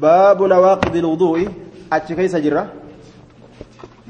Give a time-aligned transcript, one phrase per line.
[0.00, 1.48] باب نواقض الوضوء.
[1.92, 2.66] أتشكيس جرة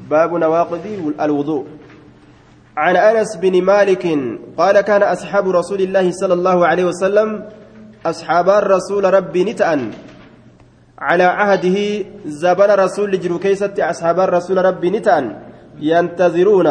[0.09, 1.65] باب نواقض الوضوء.
[2.77, 4.07] عن أنس بن مالك
[4.57, 7.43] قال كان أصحاب رسول الله صلى الله عليه وسلم
[8.05, 9.91] أصحاب الرسول ربي نتأن.
[10.99, 13.39] على عهده زبن رسول جرو
[13.79, 15.35] أصحاب الرسول ربي نتأن.
[15.79, 16.67] ينتظرون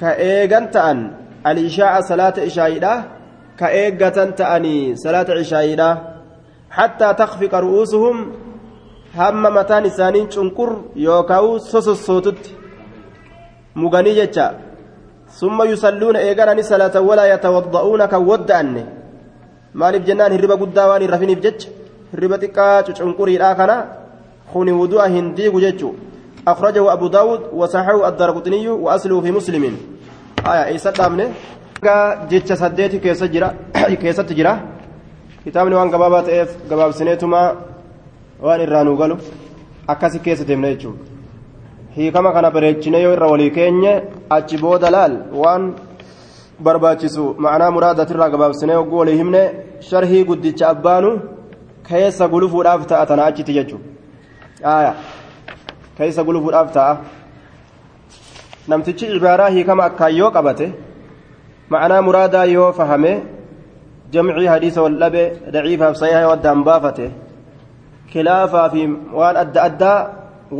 [0.00, 0.98] كأيغان تأن.
[1.46, 3.02] الإشاء صلاة إشاء
[3.58, 6.15] كأيغة تأني صلاة إشاء
[6.70, 8.32] حتى تخفق رؤوسهم
[9.16, 12.42] هم متان إسانين شنكر يوكاو سوسوتت
[13.76, 14.46] مغني جتا
[15.30, 18.00] ثم يصلون إيغانني صلاة ولا يتوضؤون
[20.06, 21.68] jennaan hirriba guddaa waan hin rafiniif jecha
[22.12, 23.76] hirriba xiqqaa cucunquriidhaa kana
[24.52, 25.94] kuni wudu'a hin diigu jechuu
[26.46, 29.76] أخرجه أبو داود وصححه الدارقطني وأصله في مسلم.
[30.46, 31.34] آية إيسا دامنه
[32.30, 33.54] جيتش سديتي كيسة جرا
[34.02, 34.75] كيسة جرا
[35.46, 37.40] kitaabni waan gabaabaa ta'eef gabaabsineetuma
[38.44, 39.16] waan irraa nuu galu
[39.92, 41.04] akkasi keessa deemna jechuudha.
[41.96, 43.92] Hiikama kana bareechine yoo irra walii keenye
[44.36, 45.68] achi booda laal waan
[46.68, 49.42] barbaachisu ma'anaa muraadatirraa gabaabsinee hogguu walii himne
[49.90, 51.12] sharhii guddicha abbaanu
[51.90, 54.94] keessa gulufuudhaaf ta'a tana achitti jechuudha.
[55.96, 56.96] Keessa gulufuudhaaf ta'a.
[58.68, 60.70] Namtichi ibaaraa hiikama akkaan yoo qabate
[61.70, 63.35] ma'anaa muraadaa yoo fahame.
[64.12, 67.10] جمعي حديث واللبي ضعيفة صحيحة ودان بافته
[68.14, 68.82] خلافا في
[69.12, 69.94] وان أدى أدى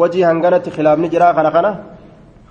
[0.00, 1.72] وجه هنغنت خلاف نجرا خنا خنا.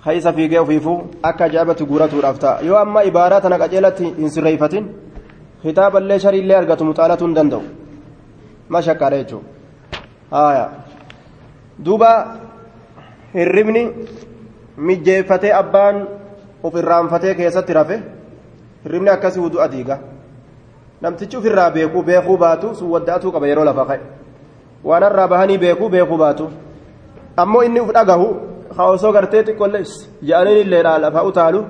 [0.04, 4.74] خيس في جو فيفو أكا جابت قورة رافتا يو أما إبارات أنا قجلت إن سريفة
[5.64, 7.60] خطاب اللي شري اللي أرغت مطالة دندو.
[8.70, 9.42] ما شك عليكم
[10.32, 10.66] آية.
[11.78, 12.12] دوبا
[13.36, 13.82] hirribni
[14.76, 15.96] mijjeeffatee abbaan
[16.62, 17.96] of irraanfatee keessatti rafe
[18.84, 19.98] hirribni akkasii wudu adiiga
[21.02, 24.00] namtichi ofirraa beekuu beekuu baatu sun wadda'atuu qaba yeroo lafa ka'e
[24.84, 26.50] waan irraa bahanii beekuu beekuu baatu
[27.42, 28.28] ammoo inni uf dhagahu
[28.84, 29.92] osoo gartee xiqqollees
[30.28, 31.60] jedhaniin illee lafa utaalu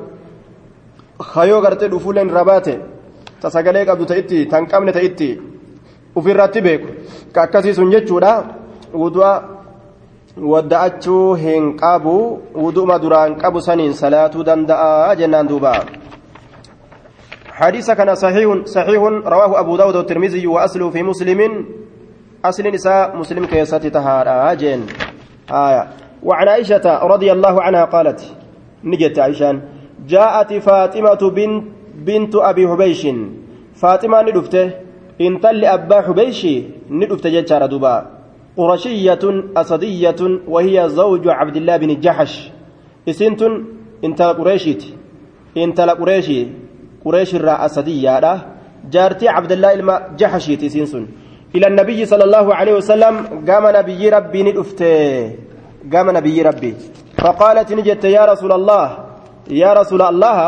[1.33, 2.75] hayoo gartee dhufuuleen irraa baate
[3.41, 5.29] ta sagalee qabdu ta'itti tan qabne ta'itti
[6.17, 6.89] ofirratti beeku
[7.35, 8.33] ka akkasii sun jechuudha
[9.03, 9.33] wudu'a
[10.53, 12.17] wadda'achuu hin qabu
[12.65, 15.81] wudu'uma duraan qabu saniin salaatuu danda'a jennaan duubaa.
[17.57, 19.03] حديث كان صحيح صحيح
[19.33, 21.41] رواه أبو داود والترمذي وأصله في مسلم.
[22.45, 24.81] أصل نساء مسلم كيسة تهارا جين
[25.49, 25.89] آية.
[26.23, 28.21] وعن عائشة رضي الله عنها قالت
[28.85, 29.63] نجت عائشان
[30.09, 31.65] جاءت فاطمة بنت
[32.07, 33.07] بنت أبي حبيش.
[33.75, 34.71] فاطمة ندفته
[35.21, 36.47] إن تل أبا حبيش
[36.91, 37.97] ندفته جتشار دبا
[38.57, 39.25] قرشية
[39.57, 42.51] أسدية وهي زوج عبد الله بن جحش.
[43.09, 43.43] إسنت
[44.05, 44.83] إنت قريشيت.
[45.57, 46.66] إنت قريشي.
[47.07, 48.39] قريش الراء أسدية
[48.91, 51.05] جارتي عبد الله إلما جحشي تسينسون
[51.55, 53.15] إلى النبي صلى الله عليه وسلم
[53.49, 55.31] قام نبي ربي ندفته.
[55.93, 56.75] قام نبي ربي.
[57.23, 58.87] فقالت نجت يا رسول الله
[59.51, 60.39] يا رسول الله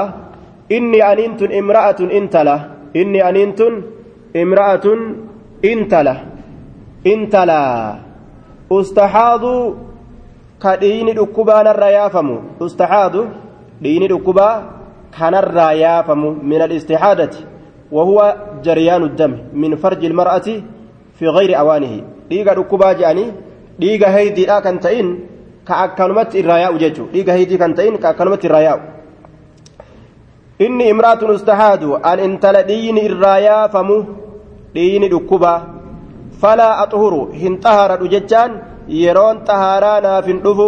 [0.72, 2.58] إني أننت امرأة انتلة.
[2.96, 3.60] إني أننت
[4.36, 4.86] امرأة
[5.64, 6.16] انتلة.
[7.06, 7.62] انتلة.
[8.72, 9.44] أستحاض
[10.62, 12.28] كدين دكبان الريافم.
[12.62, 13.14] أستحاض
[13.82, 14.02] دين
[15.16, 17.34] كان الريافم من الاستحادة
[17.92, 18.18] وهو
[18.64, 20.48] جريان الدم من فرج المرأة
[21.18, 21.94] في غير أوانه
[22.30, 23.24] ديغا دكبا جاني
[23.78, 25.08] ديغا هيدي لا كان تئن
[25.68, 28.98] كأكلمت الرياء ججو ديغا هيدي كان تئن كأكلمت الرياء
[30.58, 33.96] an intala dhiini irraa yaafamu
[34.74, 35.52] dhiini dhukkuba
[36.40, 38.56] falaa axhuru hin xaharadhu jechaan
[39.02, 40.66] yeroon xahaaraa naaf hin dhufu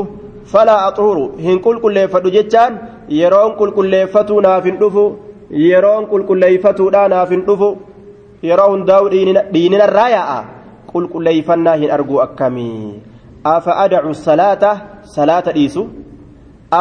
[0.52, 2.78] falaa axhuru hin qulqulleeffadhu jechaan
[3.18, 5.04] yeroon qulqulleeffatuu naaf hin dhufu.
[5.50, 7.70] Yeroon qulqulleeffatuudha naaf hin dhufu.
[8.48, 9.10] Yeroo hundaa'u
[9.54, 10.38] dhiininarraa yaa'a.
[10.92, 13.02] Qulqulleeffannaa hin argu akkamii
[13.54, 14.70] afa adacu salaata
[15.16, 15.88] salaata dhiisu.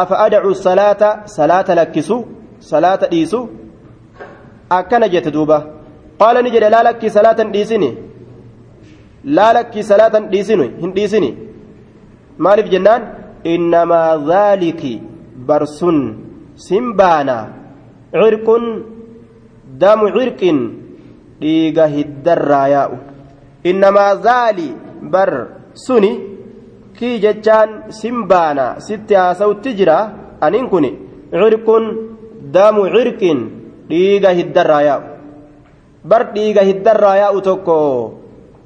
[0.00, 2.22] Afa adacu salaata salaata lakkisu.
[2.70, 3.42] Salaata dhiisu.
[4.78, 5.58] Akkana jette duuba.
[6.20, 7.90] Qaala ni jedhe laa lakkii salaatan dhiisini?
[9.36, 9.82] Laa lakkii
[10.32, 11.30] dhiisini hin dhiisini.
[12.38, 13.02] Maaliif jennaan?
[13.44, 15.09] Innamaa dhaaliki
[15.48, 15.98] barsun
[16.66, 17.36] simbaana
[18.12, 18.64] cirqun
[19.82, 20.58] damu cirqin
[21.40, 22.96] dhiiga hiddarraa yaa'u
[23.70, 24.68] innamaa dhaali
[25.12, 25.30] bar
[25.84, 26.12] suni
[26.98, 27.70] kii jechaan
[28.00, 29.98] simbaana sitti haasawutti jira
[30.46, 30.86] aniin kun
[31.40, 31.84] cirqun
[32.56, 33.38] damu cirqin
[33.90, 35.04] dhiiga hiddarraa yaa'u
[36.10, 36.62] bar dhiiga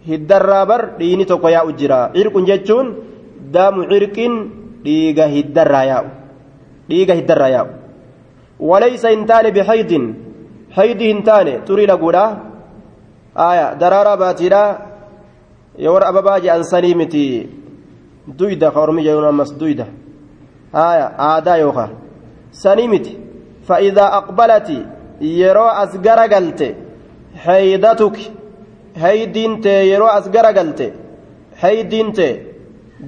[0.09, 2.87] hiddarraa bar dhiini tokko yaa'u jira cirqun jechuun
[3.55, 4.33] damu cirqin
[4.85, 6.24] dhiiga hiddarraa yaa'u
[6.91, 7.71] dhiiga hiddarraa yaa'u
[8.71, 10.05] walaysa hin taane bihaydin
[10.77, 12.25] haydi hin taane xurii laguudha
[13.49, 14.63] aya daraaraa baatiidha
[15.85, 17.25] yoo warra ababaa jedhan sanii miti
[18.39, 19.87] duyda ka ormi jedhuun ammas duyda
[20.79, 21.93] haya aadaa yookaan
[22.63, 23.19] sanii miti
[23.69, 24.79] fa'iidaa aqbalati
[25.41, 26.69] yeroo as garagalte
[27.47, 28.31] haydatuki
[29.03, 30.87] haydiin tee yeroo as garagalte
[31.63, 32.33] haydiin tee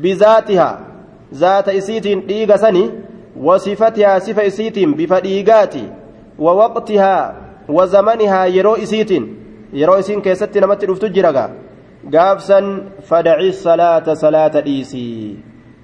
[0.02, 0.74] bizaatihaa
[1.42, 2.86] zaata isiitiin dhiiga sanii
[3.42, 5.84] wasifatihaa sifa isiitiin bifa dhiigaati
[6.38, 7.34] wawaqtihaa
[7.68, 9.24] wazamanihaa yeroo isiitiin
[9.72, 11.48] yeroo isiin keessatti namatti dhuftu jiragaa
[12.10, 15.36] gaafsan fadaci salaata salaata dhiisii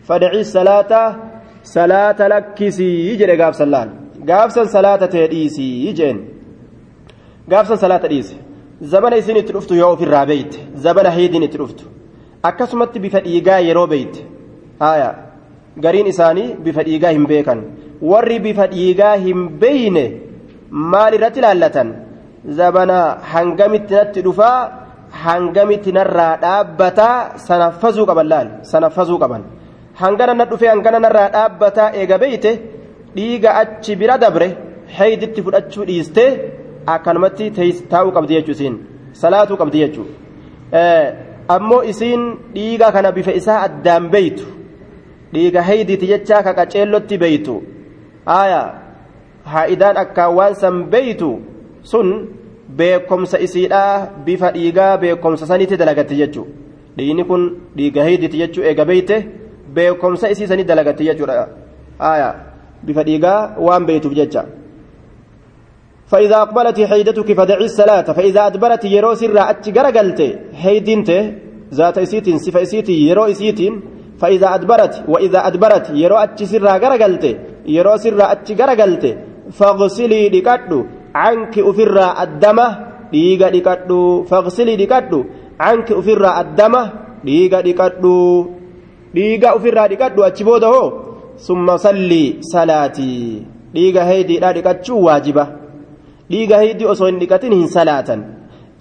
[0.09, 1.15] fadaci salaata
[1.63, 3.89] salaata lakkisii jedhe gaafsan laal
[4.31, 6.21] gaafsan salaata tee dhiisii jeen
[7.49, 8.37] gaafsan salaata dhiise
[8.95, 11.85] zabana isin itti dhuftu yoo ofirraa beeyte zabana hiidiin itti dhuftu
[15.85, 17.61] gariin isaanii bifa dhiigaa hin beekan.
[18.11, 20.05] Warri bifa dhiigaa hin beeyne
[20.93, 21.89] maal irratti ilaallatan
[22.59, 22.99] zabana
[23.33, 24.59] hangamitti natti dhufaa
[25.25, 27.17] hangamitti narraa dhaabbataa
[27.49, 29.43] sanaffazuu qaban laal sanaffazuu qaban.
[30.01, 32.51] Hangana na dhufee hangana narraa dhaabbataa eega beeyte
[33.17, 34.49] dhiiga achi bira dabre
[34.99, 36.31] hayditti fudhachuu dhiistee
[36.95, 37.51] akkanumatti
[37.93, 38.75] taa'uu qabdi jechuu isiin
[39.23, 40.07] salaatuu qabdi jechuu.
[41.57, 42.23] Ammoo isiin
[42.55, 44.45] dhiiga kana bifa isaa addaan beeytu
[45.33, 47.57] dhiiga haydiiti jechaa ka qaceellotti beeytu
[48.39, 48.67] aayaa
[49.55, 51.31] haa'idaan akkaan waan san beeytu
[51.93, 52.09] sun
[52.79, 56.47] beekomsa isiidhaa bifa dhiigaa beekomsa sanitti dalagatti jechuu
[56.97, 57.45] dhiigni kun
[57.77, 59.17] dhiiga haydiiti jechuu eega beeyte
[59.77, 61.47] beekomsa isii sanii dalagatti jechuudha
[62.11, 62.35] aayaa
[62.87, 63.39] bifa dhiigaa
[63.69, 64.45] waan beeytuuf jecha
[66.13, 70.21] فإذا أقبلت حيدتك فدعي الصلاة فإذا أدبرت يرو سرا أتجرى قلت
[70.63, 71.11] حيدنت
[71.79, 73.61] ذات إسيت صفة إسيت يرو إسيت
[74.23, 76.73] فإذا أدبرت وإذا أدبرت يرو أتش سرا
[77.03, 77.25] قلت
[77.67, 79.05] يرو سرا أتجرى قلت
[79.59, 80.79] فاغسلي لكتو
[81.15, 82.67] عنك أفرا الدمة
[83.13, 85.21] ديغا لكتو فاغسلي لكتو
[85.61, 86.83] عنك أفرا الدمة
[87.25, 88.17] ديغا لكتو
[89.15, 90.75] ديغا أفرا لكتو أتشبوده
[91.47, 93.43] ثم صلي صلاتي.
[93.75, 95.63] هيدي لا لكتشو واجبة.
[96.33, 98.21] dhiiga hiddii osoo hin dhiqatin hin salaatan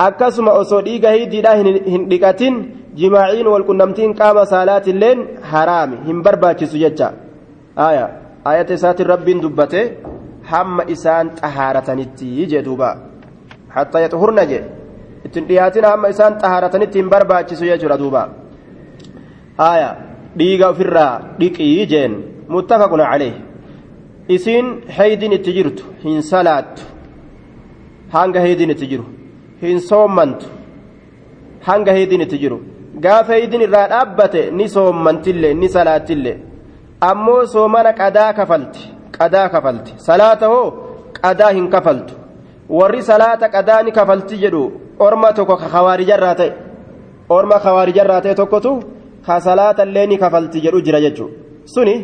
[0.06, 1.56] akkasuma osoo dhiiga hiddiidhaa
[1.94, 2.60] hin dhiqatin
[3.02, 5.20] jimaaciin walqunnamtiin qaama salaatilleen
[5.52, 7.08] haraami hin barbaachisu jecha
[7.88, 8.06] aya
[8.52, 9.82] ayata isaatiin rabbiin dubbate
[10.52, 12.90] hamma isaan xahaaratanitti jee duuba
[13.76, 14.64] hatta yaxhurna jee
[15.26, 18.24] ittin dhiyaatin hamma isaan xahaaratanitti hin barbaachisu jechuudha duuba
[19.72, 19.90] aya
[20.40, 22.14] dhiiga ofirraa dhiqii jeen
[22.56, 23.36] muttafaqun caleeh
[24.36, 24.68] isiin
[24.98, 26.84] haydiin itti jirtu hin salaattu
[28.16, 29.06] hanga heediin itti jiru
[29.64, 30.46] hin soommantu
[31.70, 32.58] hanga heediin itti jiru
[33.06, 36.38] gaafa heediin irraa dhaabbate ni soommantillee ni salaattillee
[37.10, 38.84] ammoo soomana qadaa kafalti
[39.18, 40.66] qadaa kafalti salaata hoo
[41.22, 42.14] qadaa hin kafaltu
[42.80, 44.64] warri salaata qadaa ni kafalti jedhu
[45.06, 46.52] orma tokko ka kawaarijarraa ta'e
[47.38, 48.74] orma kawaarijarraa ta'e tokkotu
[49.26, 51.36] ka salaatallee ni kafalti jedhu jira jechuudha
[51.74, 51.96] suni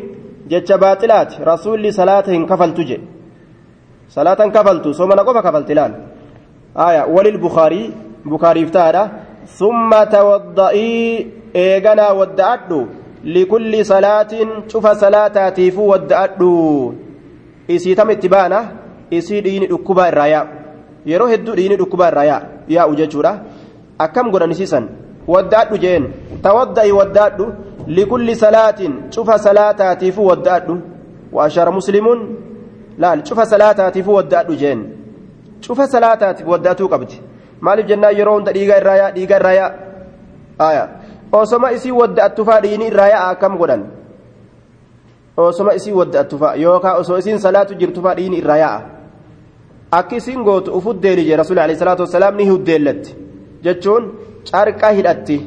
[0.52, 3.08] jecha baaxilaati rasuulli salaata hin kafaltu jedhe
[4.16, 5.94] salaatan kafaltu soomana qofa kafalti laal
[7.16, 7.88] walil bukaarii
[8.32, 9.04] bukaariif taadha
[11.54, 12.80] eeganaa wadda'adhu
[13.24, 16.52] likulli salaatin cufa salaataatiifuu wadda'adhu
[17.68, 18.60] isii tam itti baana
[19.12, 20.48] isii dhiini dhukkubaa irraa yaa'u
[21.06, 22.42] yeroo hedduu dhiini dhukkubaa irraa
[22.76, 23.34] yaa'u jechuudha
[24.06, 24.90] akkam godhan isiisan
[25.36, 26.04] wadda'adhu jeen
[26.42, 27.46] tawadda'ii wadda'adhu
[27.88, 30.78] likulli salaatin cufa salaataatiifuu wadda'adhu
[31.34, 32.08] وأشار مسلم
[32.98, 34.80] laal cufa salaataatiif wadda'adhu jeen
[35.62, 37.22] cufa salaataatiif wadda'atuu qabdi
[37.62, 39.72] maaliif jennaan yeroo hunda dhiiga irraa yaa dhiiga irraa yaa?
[40.60, 40.84] Aya.
[41.32, 43.84] Osoma isii wadda'attu faa dhiini irraa yaa akkam godhan?
[45.38, 48.80] Osoma isii wadda'attu faa yookaan osoo isiin salaatu jirtu faa dhiini irraa yaa?
[49.92, 53.16] Akki isiin gootu ufuddeeli jee rasuuli alayhi salaatu wasalaam ni huddeellatti
[53.64, 54.04] jechuun
[54.52, 55.38] carqa hidhatti.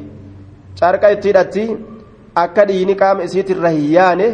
[0.79, 1.65] Carqa itti hidhatti
[2.43, 4.27] akka dhiini qaama isiitirra hin yaane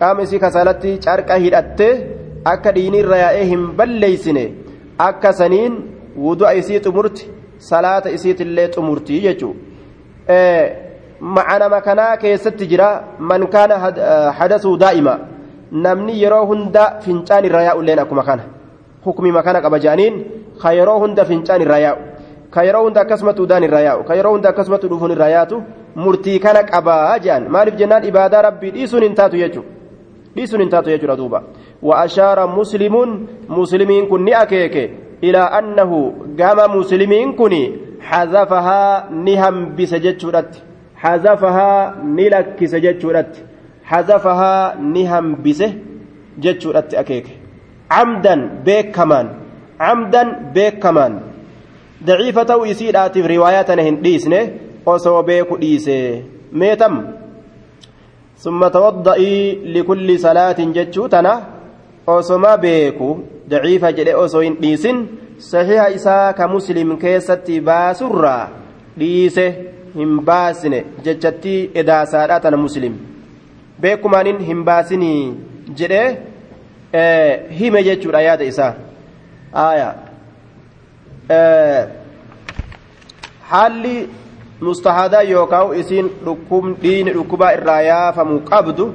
[0.00, 1.92] qaama isii kasaalatti carqa hidhattee
[2.52, 4.44] akka dhiini irra yaa'ee hin balleeysine
[5.08, 5.74] akka saniin
[6.24, 9.54] wudu'a isii xumurti salaata isiitillee xumurti jechuu
[11.20, 13.76] macanama kanaa keessatti jira man kaana
[14.38, 15.18] hadasuu daa'ima
[15.72, 18.42] namni yeroo hunda fincaan irra yaa'ulleen akkuma kana
[19.06, 20.24] hukmima kana qaba jedhaniin
[20.62, 22.00] ka yeroo hunda fincaan irra yaa'u
[22.50, 25.62] ka yeroo hunda akkasumatti udaan irra yaa'u ka yeroo hunda akkasumatti dhufuun irra yaatu
[25.94, 29.70] murtii kana qabaa jedhan maaliif jennaan ibaadaa rabbii dhiisuun hin taatu jechuudha
[30.36, 31.42] dhiisuun hin taatu jechuudha duuba
[31.82, 32.94] وأشار مسلم
[33.48, 34.76] مسلمين كن أكيك
[35.26, 35.90] إلى أنه
[36.40, 37.54] قام مسلمين كن
[38.08, 38.82] حذفها
[39.26, 40.22] نهم بسجدت
[41.02, 41.70] حذفها
[42.18, 43.04] نلك سجدت
[43.90, 44.54] حذفها
[44.94, 45.70] نهم بسه
[46.42, 47.26] جدت أكيك.
[47.96, 48.34] عمدا
[48.66, 49.26] بيك كمان
[49.80, 50.22] عمدا
[50.54, 51.12] بيك كمان
[52.08, 54.40] ضعيفة يسير آتي في رواياتنا هنديسنه
[54.86, 55.96] osoo beeku dhiise
[56.60, 56.94] meetam
[58.42, 59.40] summa tawadda'ii
[59.74, 61.32] likulli salaatin jechuu tana
[62.14, 63.08] osoma beeku
[63.50, 65.02] daciifa jedhe osoo hin dhiisin
[65.50, 68.48] saxiiha isaa ka muslim keessatti baasurraa
[69.02, 69.46] dhiise
[69.98, 72.94] hin baasine jechatti edaasaadha tana muslim.
[73.80, 75.36] Beekumaanin hin baasinii
[75.82, 76.08] jedhee
[77.58, 78.74] hime jechuudha yaada isaa.
[79.64, 79.94] Aayaa
[83.50, 83.96] haalli
[84.60, 86.10] mustahadaa yookaan isiin
[86.82, 88.86] dhiini dhukkubaa irraa yaafamu qabdu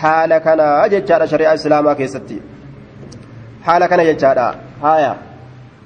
[0.00, 2.42] haala kana jechaadha shari'aa islaamaa keessatti
[3.66, 4.46] haala kana jechaadha
[4.82, 5.12] haaya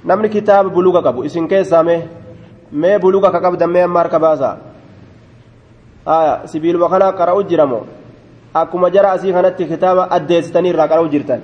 [0.05, 2.01] namni kitaaba buluga qabu isin keessaa mee
[2.71, 4.49] mee buluga ka qabdan mee amma harka baasa
[6.05, 7.79] haaya sibiiluma kana qara'u jiramo
[8.53, 11.41] akkuma jara asii kanatti kitaaba addeessitanii irraa qara'u jirtan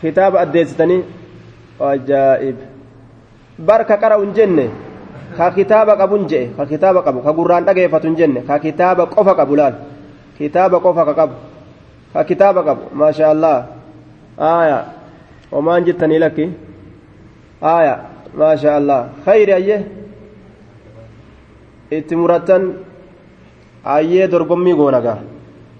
[0.00, 1.00] kitaaba addeessitanii
[1.80, 2.56] ajaa'ib
[3.58, 4.66] barka qara'u hin jenne
[5.36, 9.06] ka kitaaba qabu hin je'e ka kitaaba qabu ka gurraan dhageeffatu hin jenne ka kitaaba
[9.06, 9.74] qofa qabu laal
[10.38, 11.34] kitaaba qofa ka qabu
[12.12, 13.30] ka kitaaba qabu maasha
[19.24, 19.80] khayri ayyee
[21.90, 22.62] itti murattan
[23.84, 25.18] ayyee dorgommii goona gaa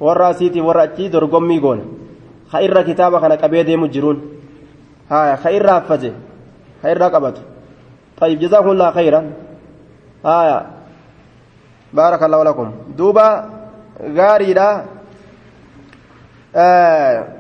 [0.01, 1.85] warra asiitii warra achii dorgommii goona
[2.51, 4.19] ka irra kitaaba kana qabee deemu jiruun
[5.11, 6.11] haya ka irra haffate
[6.83, 7.43] ka irra qabatu
[8.21, 9.21] طيب جزاكم الله خيرا
[10.25, 10.67] آية
[11.93, 13.29] بارك الله لكم دوبا
[14.17, 14.85] غاريدا
[16.57, 17.36] آه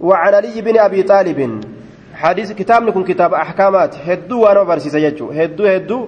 [0.00, 1.60] وعن علي بن أبي طالب
[2.14, 5.98] حديث كتاب نكون كتاب أحكامات هدو وانا برسيسة يجو هدو هدو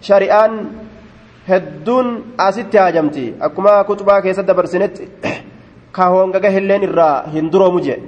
[0.00, 0.52] شريان
[1.48, 5.04] hedduun asitti haajamti akkuma kutubaa keessatti dabarsinetti
[5.96, 7.98] ka hongaga hilleen irraa hin duroomu jee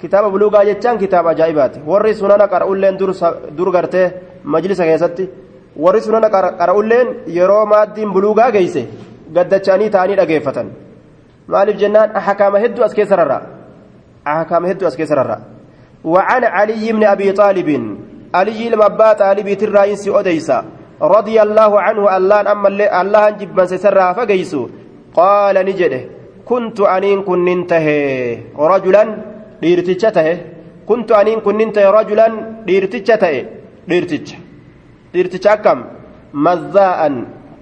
[0.00, 2.98] kitaaba buluugaa jechaan kitaaba ajaa'ibaati warri sunana qara'ulleen
[3.58, 4.06] dur gartee
[4.54, 5.28] majlisa keessatti
[5.84, 8.88] warri sunana qara'ulleen yeroo maaddiin buluugaa geeyse
[9.34, 10.72] gaddachanii ta'anii dhageeffatan
[11.54, 13.40] maaliif jennaan ahkaama hedduu as keessa rarra
[14.25, 15.39] hedduu as keessa rarra
[16.05, 17.69] وعن علي بن أبي طالب
[18.35, 20.65] علي المبا طالب ترى إنسي أديسا
[21.01, 22.67] رضي الله عنه الله أما
[23.01, 24.61] الله جب من سسرها فقيسو
[25.17, 26.01] قال نجده
[26.45, 29.03] كنت أنين كن ننتهي رجلا
[29.61, 30.33] dhiirticha tahe
[30.87, 32.33] kuntu aniin kunnin tahe rajulan
[32.67, 33.39] dhiirticha tahe
[33.89, 34.37] dhiirticha
[35.13, 35.79] dhiirticha akkam
[36.47, 37.15] mazzaa'an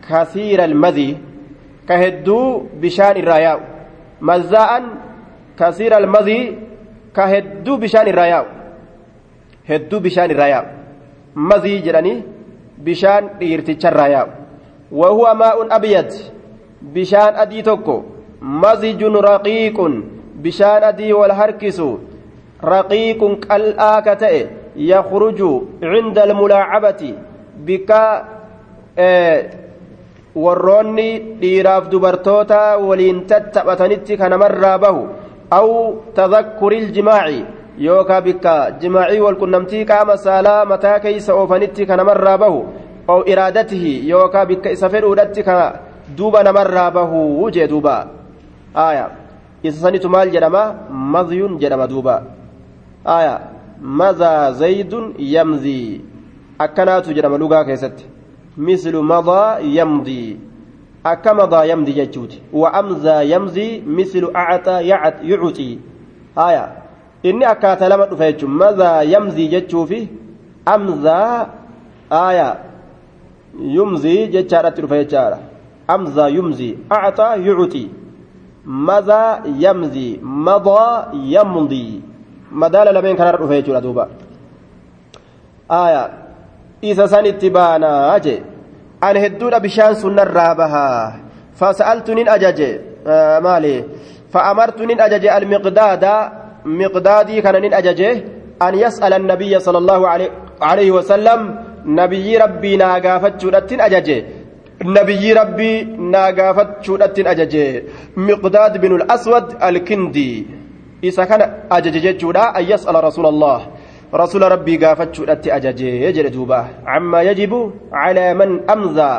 [0.07, 1.13] kasiira almadii
[1.87, 2.47] ka hedduu
[9.69, 10.67] hedduu bishaan irraa yaa'u
[11.49, 12.23] madii jedhanii
[12.87, 14.29] bishaan dhiirticha irraa yaa'u
[15.01, 16.11] wahuwa maa'un abyad
[16.95, 17.95] bishaan adii tokko
[18.63, 19.93] mazijun raqiiqun
[20.45, 21.87] bishaan adii wal harkisu
[22.73, 24.41] raqiiqun qal'aa ka ta'e
[24.91, 27.15] yakhruju cinda almulaacabati
[27.65, 28.01] bikka
[30.35, 31.09] warroonni
[31.41, 35.03] dhiiraaf dubartoota waliin tattaphatanitti kanamarraa bahu
[36.79, 37.45] iljimaaci
[37.77, 42.59] yookaa bikka jimaacii walqunnamtii qaama saalaa mataa keeysa oofanitti kanamarraa bahu
[43.07, 45.57] aw iraadatihi yookaa bikka isa fedhuudhatti ka
[46.17, 47.95] duuba namarraa bahu jee duuba
[48.75, 49.09] aayaa
[49.63, 52.15] isa sanitu maal jedhama madiyun jedhama duuba
[53.05, 53.35] aya
[54.01, 56.01] madaa zaydun yamdii
[56.65, 58.05] akkanaatu jedhama lugaa keessatti
[58.57, 60.37] mislu madaa yamdii
[61.03, 64.79] akka madaa yamdii jechuuti wa amzaa yamdii mislu acxaa
[65.23, 65.79] yucuxii
[66.35, 66.69] aya
[67.23, 70.09] inni akkaata lama dhufa jechuun madaa yamdii jechuufi
[70.65, 71.47] amzaa
[72.09, 72.55] aya
[73.75, 75.37] yumzii jechaadhatti dhufa jechaadha
[75.87, 77.89] amzaa yumzii acxaa yucuxii
[78.65, 80.83] ماذا يمضي مضى
[81.13, 82.01] يمضي
[82.51, 84.07] مدال لمن كان رفع يجولا دوبا
[85.71, 86.03] آية
[86.83, 87.25] إذا سن
[89.03, 91.15] اتبانا أجي أن هدود بشان سنة رابها
[91.55, 92.61] فسألتني أجج
[93.07, 93.83] آه مالي
[94.33, 96.05] فأمرتني أجج المقداد
[96.65, 98.01] مقدادي كان أجج
[98.61, 100.29] أن يسأل النبي صلى الله عليه,
[100.61, 101.39] عليه وسلم
[101.85, 104.23] نبي ربي ناقافت أجج
[104.83, 107.85] nabiyyi rabbii naa gaafachuudhattiin ajaje.
[108.15, 110.47] Miqdaad bin aswad alkindii
[111.01, 113.61] isa kana ajaje jechuudha an yas'ala rasuula allah
[114.22, 119.18] rasuula rabbii gaafachuudhatti ajaje jedhe duuba cammaa yajibu calaa man amzaa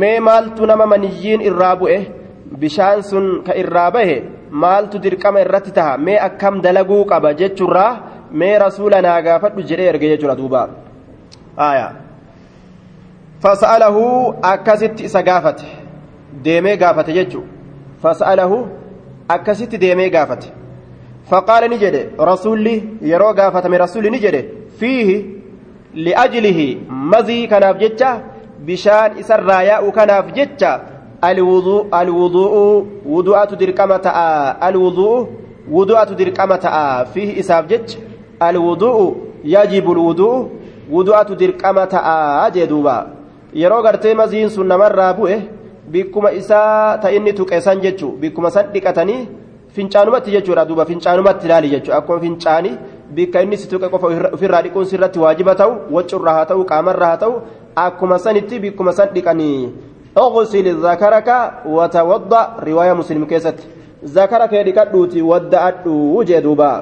[0.00, 1.98] mee maaltu nama maniyyiin irraa bu'e
[2.60, 4.16] bishaan sun ka irraa bahe
[4.64, 7.92] maaltu dirqama irratti taha mee akkam dalaguu qaba jechurraa
[8.42, 10.68] mee rasuula naa gaafadhu jedhee erge jechuudha duuba
[11.68, 11.92] aayaa
[13.42, 13.96] فسأله
[14.44, 15.60] أكست إسقافت
[16.44, 17.42] ديمي قافت يجو
[18.02, 18.52] فسأله
[19.30, 20.42] أكست ديمي قافت
[21.28, 24.44] فقال نجد رسولي يرو قافت من رسولي نجد
[24.80, 25.38] فيه
[25.94, 28.20] li'ajlihi mazii kanaaf jecha
[28.66, 30.80] bishaan isarraa yaa'u kanaaf jecha
[32.00, 35.28] alwudu'u wudu'atu dirqama ta'a alwudu'u
[35.70, 37.98] wudu'atu dirqama ta'a fiihi isaaf jecha
[38.40, 40.50] alwudu'u yajibu alwudu'u
[40.90, 43.06] wudu'atu dirqama ta'a jee duuba
[43.54, 45.40] yeroo gartee maziin sun namarraa bu'e
[45.88, 47.32] bikkuma isaa ta inni
[49.75, 52.75] fincaanumatti jechuudha duuba fincaanumatti ilaali jechuudha akkuma fincaanii
[53.15, 57.23] bikka inni si tuqe qofa ofirraa dhiquun sirratti waajiba ta'u waccurraa haa ta'u qaamarraa haa
[57.23, 57.41] ta'u
[57.85, 59.57] akkuma sanitti bikkuma san dhiqanii
[60.17, 61.29] اغسل ذكرك
[61.65, 63.55] وتوضا روايه مسلم كيست
[64.05, 66.73] ذكرك يدقدوتي ودأدو جدوبا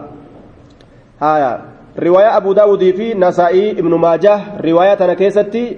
[1.21, 1.61] هايا
[1.99, 5.77] روايه ابو داود في نسائي ابن ماجه روايه أنا كيستي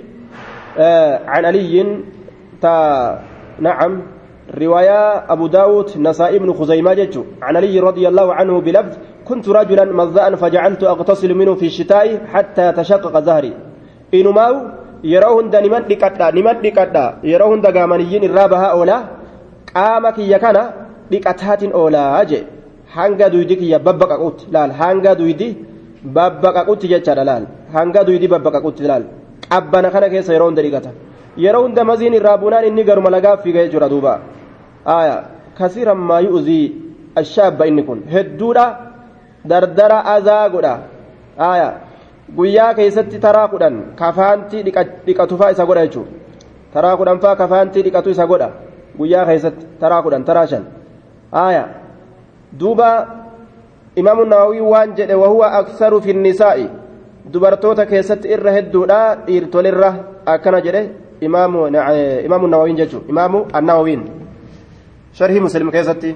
[0.78, 1.86] آه عن علي
[2.62, 2.74] تا
[3.60, 4.02] نعم
[4.52, 8.94] روايه ابو داود نسائي ابن خزيمه جتو عن علي رضي الله عنه بلفظ
[9.28, 13.54] كنت رجلا مذاء فجعلت اغتسل منه في الشتاء حتى تشقق ظهري
[14.14, 14.56] إنماو
[15.04, 19.02] niman dhiqadha niman dhiqadha yeroo hunda gaamaniyyiin irraa bahaa oolaa
[19.74, 20.64] qaama kiyya kana
[21.12, 22.40] dhiqataatiin oolaa je
[22.96, 25.48] hanga duydi kiyya babbaqaqutti laal hanga duydi
[26.18, 27.44] babbaqaqutti jechaadha laal
[27.76, 29.04] hanga duydi babbaqaqutti laal
[29.52, 30.92] qabbana kana keessa yeroo hunda dhiqata
[31.46, 34.14] yeroo hunda maziin irraa buunaan inni garuma lagaa fiigee jira duuba
[35.58, 36.66] kasiiran maa yu'zii
[37.16, 38.66] ashaabba inni kun hedduudha
[39.46, 40.74] dardara azaa godha
[42.36, 44.64] guyyaa keessatti taraa kudhan kafaantii
[45.06, 46.12] dhiqatufaa isa godha jechuudha
[46.74, 48.50] taraa kudhan faa kafaantii dhiqatu isa godha
[48.98, 50.66] guyyaa keessatti taraa kudhan taraa shan
[52.60, 52.90] duuba
[53.96, 56.68] imaamu nawawii waan jedhe wahuwa aksaru fi nisaa'i
[57.34, 59.94] dubartoota keessatti irra hedduudha dhiirtolirra
[60.26, 60.90] akkana jedhe
[61.22, 64.04] imaamu nawawiin jechuudha imaamu annawawiin
[65.18, 66.12] sharhii muslim keessatti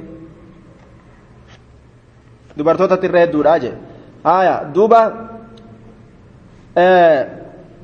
[2.58, 3.78] dubartootatti irra hedduudha jedhe
[4.28, 5.02] haaya duuba.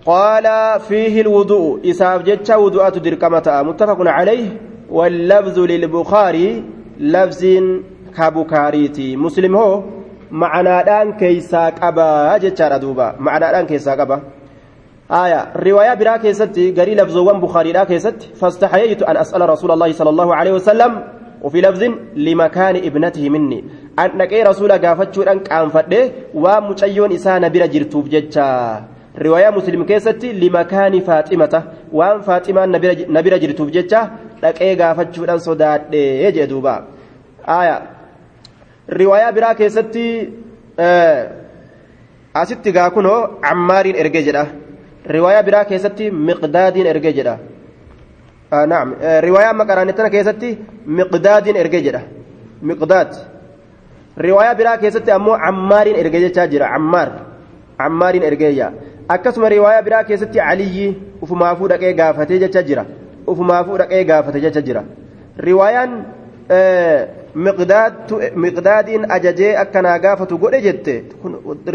[0.05, 0.45] قال
[0.79, 1.89] فيه الوضوء.
[1.89, 4.45] إساف جتشا وضوءات دركمة متفق عليه.
[4.89, 6.63] واللفظ للبخاري
[6.99, 7.43] لفظ
[8.17, 9.83] كبكاريتي مسلم هو
[10.31, 13.15] معنى دان كيسا قبا جتشا دوبا.
[13.19, 14.21] معنى دان كيسا قبا
[15.11, 20.09] آية رواية برا كيستي قري لفظوان بخاري لا كيست فاستحييت أن أسأل رسول الله صلى
[20.09, 21.03] الله عليه وسلم
[21.42, 21.82] وفي لفظ
[22.16, 23.64] لمكان ابنته مني
[23.98, 26.02] أن نكي رسول قافتشو أن كان فده
[26.34, 28.48] ومتشيون إسانا برا جرتوب جتشا
[29.18, 31.54] رواية مسلم كيستي لمكان فاطمة
[31.92, 32.66] وان فاطمة
[33.16, 34.10] نبرا جرتوب جتشا
[34.44, 36.84] نكي قافتشو أن صداد يجي دوبا
[37.48, 37.76] آية
[38.90, 40.30] رواية برا كيستي
[40.80, 41.38] آه
[42.34, 44.46] asitti gaa kunoo cammaariin ergee jedha
[45.14, 47.38] riwaayaa biraa keessatti miqdaadiin ergee jedha
[48.73, 48.87] naam
[49.27, 50.49] riwaayaa maqaraanitana keessatti
[50.99, 52.01] miqdaadiin ergee jedha
[52.71, 53.11] miqdaad
[54.25, 57.09] riwaayaa biraa keessatti ammoo cammaariin ergee jechaa jira cammaar
[57.77, 58.67] cammaariin ergeeyya
[59.15, 60.87] akkasuma riwaayaa biraa keessatti caliyyi
[61.21, 62.85] ufumaafuu dhaqee gaafatee jecha jira
[63.27, 64.83] ufumaafuu dhaqee gaafate jecha jira
[65.47, 65.91] riwaayaan
[68.45, 70.95] miqdaadiin ajajee akkanaa gaafatu godhe jette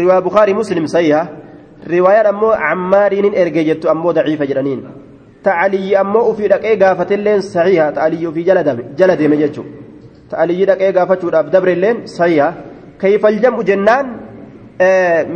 [0.01, 1.27] riwaayaa bukaarii muslim sayyaa
[1.93, 4.81] riwaayaan ammoo cammaariinin erge jettu ammoo daciifa jedhaniin
[5.49, 8.45] ta'aliyyi ammoo ufii dhaqee gaafatelleen sahiha ta'aliyyi ufii
[8.99, 9.71] jala deeme jechuudha
[10.31, 12.49] ta'aliyyi dhaqee gaafachuudhaaf dabreilleen sahiha
[13.03, 14.05] kayfal jam'u jennaan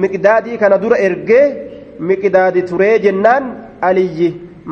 [0.04, 1.46] miqdaadii kana dura ergee
[2.10, 3.44] miqdaadi turee jennaan
[3.90, 4.30] aliyyi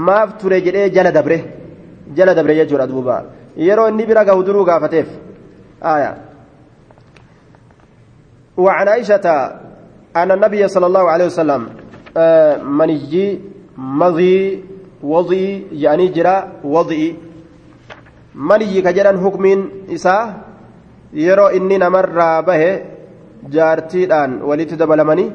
[0.08, 1.38] maaf ture jedhee jala dabre
[2.18, 3.16] jala dabre jechuudha duuba
[3.68, 5.08] yeroo inni bira gahu duruu gaafateef
[8.58, 9.26] وعن عائشة
[10.16, 11.62] أن النبي صلى الله عليه وسلم
[12.80, 13.40] مني
[13.78, 14.64] مضي
[15.03, 17.17] وضي يعني جرا وضي
[18.35, 19.45] مني كجرا حكم
[19.95, 20.41] إساء
[21.13, 22.63] يرو إني نمر به
[23.55, 25.33] jaartiidhaan walitti dabalamanii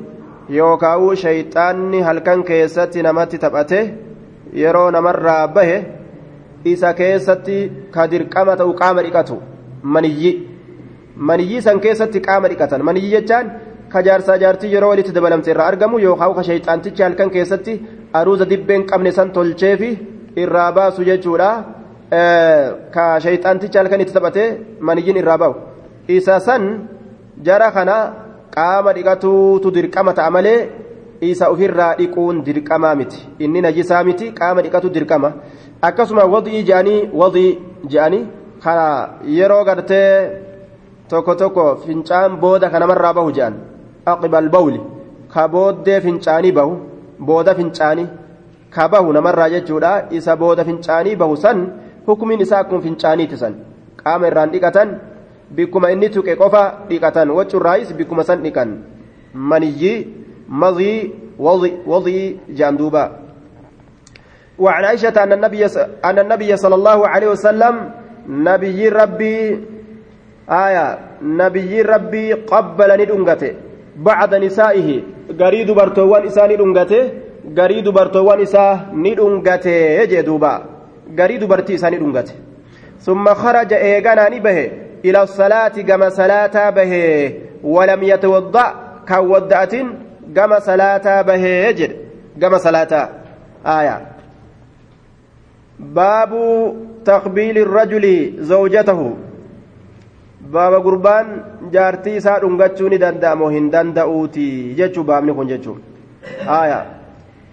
[0.58, 3.80] yookaan shayxaanni halkan keessatti namatti taphate
[4.63, 5.78] yeroo namarraa bahe
[6.74, 7.58] isa keessatti
[7.91, 9.38] ka dirqama ta'u qaama dhiqatu
[9.95, 10.32] maniyyi
[11.30, 13.52] maniyyi san keessatti qaama dhiqatan maniyyi jechaan
[13.93, 17.80] ka jaarsaa jaartii yeroo walitti dabalamte irraa argamu yookaan ka shayxaantichi halkan keessatti
[18.18, 19.90] aruuza dibbeen qabne san tolcheefi
[20.42, 21.50] irraa baasu jechuudha.
[22.94, 24.44] Ka shayxaantichi halkan itti taphate
[24.81, 25.55] maniyyiin irraa bahu.
[26.09, 26.62] Isa san
[27.46, 27.96] jara kana
[28.57, 30.61] qaama dhiqatuutu dirqama ta'a malee
[31.20, 33.18] isa ofirraa dhiquun dirqamaa miti.
[33.44, 35.31] Inni najisaa miti qaama dhiqatu dirqama.
[35.88, 37.59] Akkasuma wadii je'anii wadii
[37.92, 38.24] je'anii
[38.62, 38.87] kana
[39.38, 40.11] yeroo gartee
[41.11, 43.55] tokko tokko fincaan booda ka namarraa bahu je'an.
[44.07, 44.81] Aqibal bawli.
[45.33, 46.72] Ka booddee fincaanii bahu
[47.18, 48.09] booda fincaanii
[48.70, 51.59] ka bahu namarraa jechuudha isa booda fincaanii bahu san
[52.07, 53.55] hukumiin isaa akkuma fincaaniiti san
[54.02, 54.98] qaama irraan dhiqatan
[55.57, 58.79] bikkuma inni tuqe qofa dhiqatan waccurraayis bikkuma san dhiqan
[59.35, 59.94] maniyyi
[60.48, 61.11] مضي
[61.87, 63.05] وضي جاندوبا
[64.59, 65.66] وعن عائشة أن النبي
[66.05, 67.74] أن النبي صلى الله عليه وسلم
[68.29, 69.38] نبي ربي
[70.50, 73.52] آية نبي ربي قبل ندنغته
[73.96, 75.02] بعد نسائه.
[75.40, 77.11] غريد برتوان إسا ندنغته
[77.59, 80.64] غريد برتوان إسا ندنغته يجي دوبا.
[81.18, 82.35] غريد برتي إسا ندنغته
[83.00, 84.70] ثم خرج إيغانا نبه
[85.04, 86.92] إلى الصلاة كما صلاة به.
[87.64, 88.74] ولم يتوضأ.
[89.09, 89.74] كودأت
[90.37, 91.44] كما صلاة به.
[91.44, 91.96] يجد.
[92.40, 93.09] كما صلاة
[93.66, 94.06] آية.
[95.78, 96.32] باب
[97.04, 99.16] تقبيل الرجل زوجته.
[100.52, 101.28] Baaba gurbaan
[101.72, 103.50] jaartii isaa dhungachuu ni danda'amoo?
[103.56, 105.80] Hin danda'uuti jechuu baabni kun jechuun.
[106.59, 106.85] Aayaa.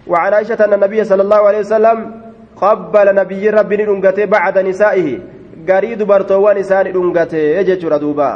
[0.06, 1.98] وعن عائشة أن النبي صلى الله عليه وسلم
[2.56, 5.18] قبل نبي ربي دنغته بعد نسائه
[5.68, 8.30] غري دبرتوان إسان دنغته يجتر دوبا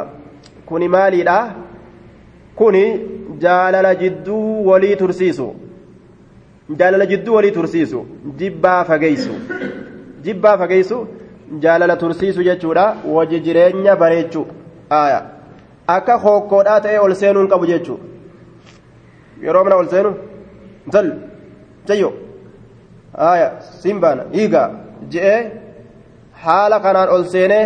[0.65, 1.39] كوني مالي لا
[2.55, 2.85] كوني
[3.41, 4.37] جالل جدو
[4.69, 5.49] ولي ترسيسو
[6.69, 8.01] جالل جدو ولي ترسيسو
[8.39, 9.33] جبا فقيسو
[10.25, 10.99] جبا فقيسو
[11.63, 12.85] jaalala tursiisu jechuudha.
[13.15, 14.47] Waji jireenya bareechuu
[15.87, 17.99] akka hokkoodhaa ta'ee ol seenuu qabu jechuu
[19.43, 20.11] yeroo mana ol seenu?
[20.93, 21.09] Zal.
[21.87, 22.13] Jayyo.
[23.81, 24.23] Simbaana.
[24.33, 24.69] Hiigaa.
[25.11, 25.51] Je'ee
[26.45, 27.65] haala kanaan ol seenee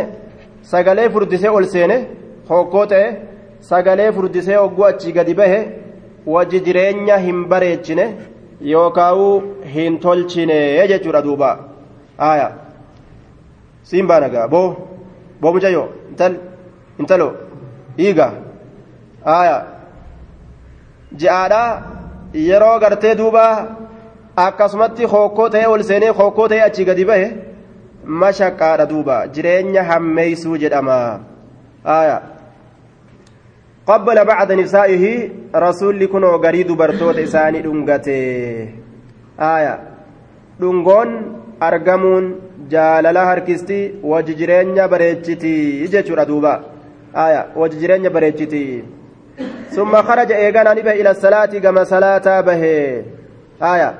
[0.72, 1.98] sagalee furdisee ol seene
[2.50, 3.08] hokkoo ta'e
[3.70, 5.60] sagalee furdisee hogguu achii gadi bahe
[6.34, 8.06] waji jireenya hin bareechine
[8.74, 9.34] yookaa'uu
[9.76, 11.50] hin tolchine jechuudha duuba.
[12.18, 12.52] Aya
[13.90, 14.68] siin baana gaa boo
[15.42, 16.34] boo mucayyoo intal
[17.00, 17.28] intalo
[17.98, 18.28] dhiiga
[19.38, 19.58] aya
[21.22, 21.64] ji'aadha
[22.50, 23.46] yeroo gartee duuba
[24.46, 27.28] akkasumatti hokkoo ta'ee ol seenee hokkoo ta'ee achii gadi bahe
[28.24, 30.98] mashaqaadha duuba jireenya hammeeysuu jedhama
[31.98, 32.18] aya
[33.88, 35.14] qabbala bacda nisaa'ihi
[35.66, 38.18] rasuulli kunoo garii dubartoota isaanii dhungate
[39.54, 39.74] aya
[40.62, 41.10] dhungoon
[41.68, 42.26] argamuun
[42.74, 43.80] jaalala harkisti
[44.12, 45.54] waji jireenya bareechiti
[45.96, 46.54] jechuudha duuba
[47.26, 48.64] aya waji jireenya bareechiti
[49.76, 52.74] summa kharaja eeganaa ni bahe ila salaati gama salaataa bahe
[53.74, 53.94] aya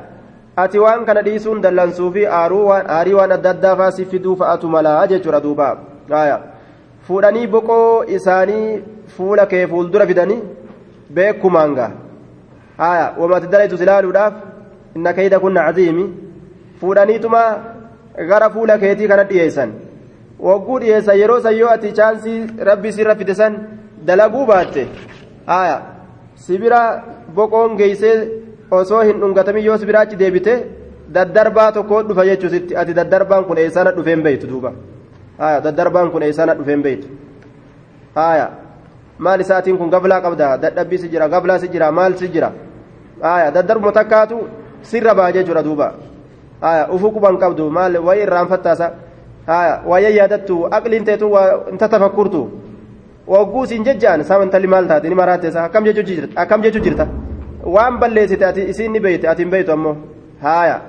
[0.64, 5.70] ati waan kana dhiisuun dallansuufi aarii waan adda addaa faasi fiduu fa'atu malaa jechuudha duuba
[6.24, 6.40] aya
[7.08, 8.82] fuudhanii boqoo isaanii
[9.16, 10.42] fuula kee fuuldura fidanii
[11.16, 11.88] beekumaanga
[12.90, 14.34] aya wamati dalaytus ilaaluudhaaf
[14.96, 16.06] inna kayda kunna caziimi
[16.84, 17.42] fuudhaniituma
[18.30, 19.70] gara fuula keetii kana dhiyeessan
[20.48, 23.54] wagguu dhiyeessan yeroo san yoo ati chaansii rabbi sirra fide san
[24.08, 24.82] dalaguu baatte
[25.52, 25.78] haya
[26.46, 26.82] sibira
[27.38, 28.16] boqoon geeysee
[28.80, 30.54] osoo hin dhungatamin yoo sibira achi deebite
[31.16, 34.74] daddarbaa tokko dhufa jechuusitti ati daddarbaan kun eessana dhufeen beeytu duuba
[35.42, 37.08] haya daddarbaan kun eessana dhufeen beeytu
[38.16, 38.48] haya
[39.18, 42.52] maal isaatiin kun gablaa qabda dadhabbii si jira gablaa si jira maal si jira
[43.22, 44.48] haya daddarbuma takkaatu
[44.92, 45.88] sirra baa jechuudha duuba
[46.64, 48.88] haya ufuu quban qabdu maal waa'ee irraanfattaasa?
[49.48, 51.28] Haya waa'ee yaadattu aqliin ta'etu
[51.72, 52.42] inta tafakkurtu
[53.28, 57.08] wagguu isin jejaan samantali maal taate ni maraatteessa akkam jechuu jirta akkam jechuu jirta
[57.76, 59.96] waan balleessite ati isiin ni beeyte ati hin beeytu ammoo?
[60.42, 60.82] Haya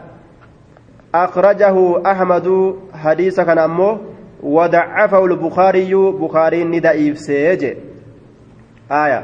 [1.12, 2.56] akhrajahu ahmadu
[3.02, 3.98] hadiisa kana ammoo
[4.42, 7.70] wadacafahu lbukaariyyuu bukaariin ni da'iibsee je.
[8.88, 9.22] Haya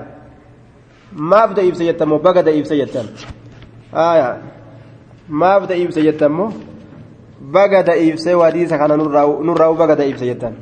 [1.13, 2.19] maaf da'iibse jettammoo?
[2.19, 3.07] Baga da'iibse jettan.
[3.93, 4.37] Haya
[5.31, 6.51] سيتم آية ما بدأ إبسا يتمو
[7.41, 8.99] بقى دائف سي وحديث كان
[9.47, 10.53] نراو بقى دائف سيتم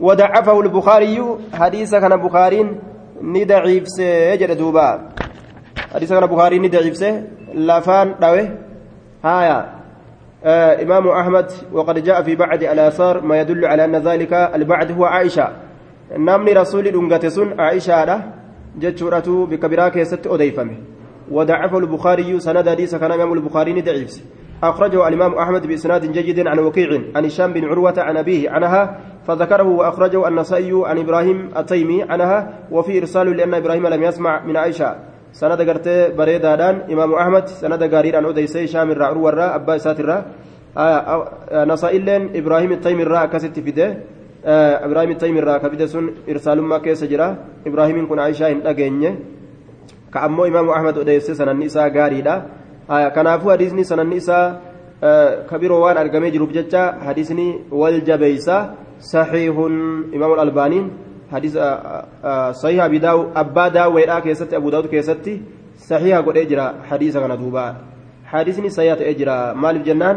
[0.00, 1.22] وضعفه البخاري
[1.54, 2.76] حديث كان بخاري
[3.22, 5.08] ندائف سيج دوبا
[5.94, 7.22] حديث كان بخاري ندائف سي
[7.54, 8.48] لفان دوي
[9.24, 9.74] آية
[10.44, 15.04] آه إمام أحمد وقد جاء في بعض الآثار ما يدل على أن ذلك البعد هو
[15.04, 15.48] عائشة
[16.16, 18.32] نمني رسول أنقتسن عائشة له
[18.80, 20.97] جتشورته بكبراك ست أديفمه
[21.30, 24.22] وضعفه البخاري سند حديث كان إمام البخاري ضعيف
[24.62, 28.82] أخرجه الإمام أحمد بإسناد جيد عن وكيع عن هشام بن عروة عن أبيه عنها
[29.26, 32.38] فذكره وأخرجه النسائي عن إبراهيم التيمي عنها
[32.70, 34.96] وفي إرسال لأن إبراهيم لم يسمع من عائشة
[35.32, 40.24] sanada gartee bareedaadhaan imaamu ahmad sanada gaariidhaan odeysee shaam irraa urwarraa abbaa isaatirraa
[41.70, 43.86] nasaa'illeen ibraahim ittayim irraa akkasitti fide
[44.86, 47.28] ibraahim ittayim irraa ka fide sun irsaalummaa keessa jira
[47.70, 49.10] ibraahimiin kun aishaa hin dhageenye
[50.18, 52.34] ka ammoo imaamu ahmad odeeyse sananni isaa gaariidha
[53.14, 54.46] kanaafuu hadiisni sananni isaa
[55.50, 58.56] ka biroo waan argamee jiruuf jecha hadiisni wal jabeeysa
[58.98, 59.76] saxiihun
[60.12, 60.88] imaamu albaaniin
[61.32, 65.42] أبي داو أبا داو ويرا كيستي أبو داود كيستي
[65.76, 67.76] صحيح قد أجرا حديث كان دوبا
[68.24, 70.16] حديثني صحيح أجرا مال جنان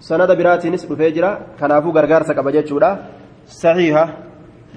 [0.00, 2.90] سند براتي نسب فجرا كنافو غرغار سكبا جچودا
[3.46, 3.96] صحيح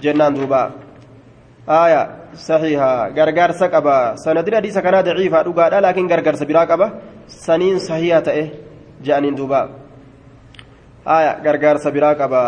[0.04, 0.62] جنان دوبا
[1.69, 6.88] آية صحيحة غرغر سقبا سندين حديث كان ضعيفا دغا لكن غرغر سبرا قبا
[7.27, 8.49] سنين صحيحة إيه
[9.03, 9.69] جانين دوبا
[11.08, 12.45] آية غرغر سبرا قبا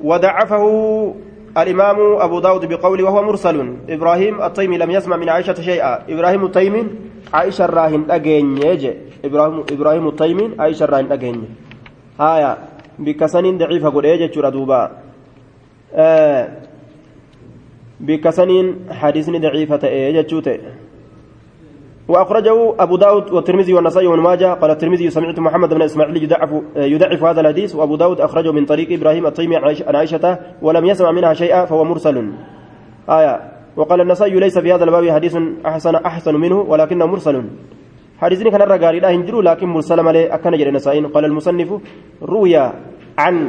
[0.00, 0.64] وضعفه
[1.58, 6.82] الإمام أبو داود بقوله وهو مرسل إبراهيم التيمي لم يسمع من عائشة شيئا إبراهيم التيمي
[7.34, 8.58] عائشة الراهن أجين
[9.24, 11.38] إبراهيم إبراهيم التيمي عائشة الراهن أجين
[12.20, 12.58] آية
[12.98, 14.90] بكسنين ضعيفة قل جتشورا دوبا
[15.94, 16.48] آه
[18.00, 20.58] بكسنين حديثني ضعيفة إيه جتشوتي
[22.08, 24.54] وأخرجه أبو داود والترمذي والنسائي وابن ماجه.
[24.54, 28.92] قال الترمذي سمعت محمد بن إسماعيل يدعف يدعف هذا الحديث وأبو داود أخرجه من طريق
[28.92, 32.32] إبراهيم التيمي عن عائشة ولم يسمع منها شيئا فهو مرسل.
[33.08, 33.40] آية.
[33.76, 37.44] وقال النسائي ليس في هذا الباب حديث أحسن أحسن منه ولكنه مرسل.
[38.18, 41.00] حديثني كان الرجال لا هنجروا لكن مرسل مالي أكن النسائي.
[41.00, 41.80] قال المصنف
[42.22, 42.56] روي
[43.18, 43.48] عن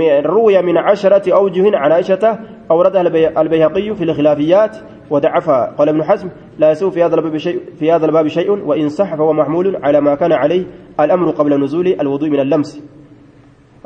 [0.00, 2.38] روي من عشرة أوجه عن عائشة
[2.70, 3.00] أوردها
[3.40, 4.76] البيهقي في الخلافيات
[5.10, 6.28] ودعفها قال ابن حزم
[6.58, 10.00] لا يسوء في هذا الباب شيء في هذا الباب شيء وإن صح فهو محمول على
[10.00, 10.66] ما كان عليه
[11.00, 12.82] الأمر قبل نزول الوضوء من اللمس.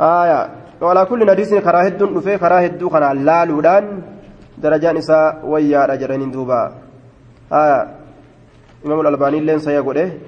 [0.01, 0.51] آية.
[0.81, 4.03] وعلى كل نديس كراهد نفي كراهد خنا لا لودان
[4.59, 6.75] درجة نساء ويا رجلين دوبا.
[7.53, 7.88] آية.
[8.87, 10.19] إمام الألباني لين سيقول إيه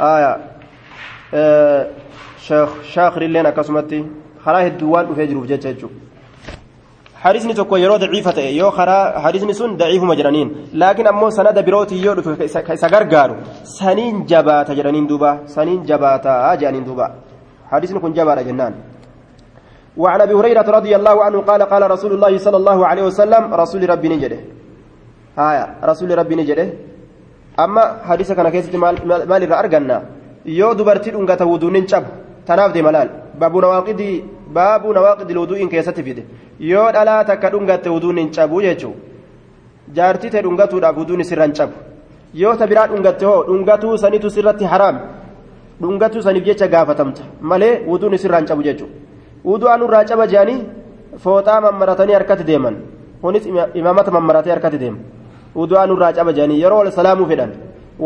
[0.00, 0.36] آية.
[1.34, 1.86] آه
[2.38, 4.06] شيخ شاخر لين أكسمتي
[4.44, 5.88] كراهد دوان نفي جروف جتشو
[7.24, 10.48] حديثني tokko yeroo daciifa ta'e yoo karaa hadiisni sun daciifuma jedhaniin
[10.80, 12.44] laakiin ammoo sanada birooti yoo dhufe
[12.78, 13.34] isa gargaaru
[13.78, 17.06] saniin jabaata jedhaniin duuba saniin jabaata jedhaniin duuba
[17.72, 18.74] hadiisni kun jabaadha jennaan
[19.96, 23.82] وعن ابي هريره رضي الله عنه قال قال رسول الله صلى الله عليه وسلم رسول
[23.92, 24.38] ربي نجده
[25.38, 26.66] هايا رسول ربي نجده
[27.64, 28.96] اما حديث كان كيست مال
[29.30, 29.42] مال
[30.60, 32.04] يو دبرتي دنگتا ودونين چب
[32.46, 33.08] تناف دي ملال
[33.40, 34.00] باب نواقض
[34.54, 36.24] باب نواقض الوضوء كيست فيده
[36.70, 38.94] yoo dhalaa takka dhungatte wuduun hin cabu jechuun
[39.96, 41.74] jaartii ta'e dhungatuudhaaf wuduun sirra hin cabu
[42.42, 44.96] yoo ta biraa dhungatte hoo dhungatuu sanitu sirratti haraam
[45.82, 48.94] dhungatuu saniif jecha gaafatamta malee wuduun sirra hin cabu jechuudha
[49.48, 50.60] wuduu anurraa caba jedhanii
[51.24, 52.76] fooxaa mammaratanii harkatti deeman
[53.22, 53.44] kunis
[53.80, 54.98] imaamata mammaratee harkatti deema
[55.58, 57.52] wuduu anurraa caba jedhanii yeroo wal salaamuu fedhan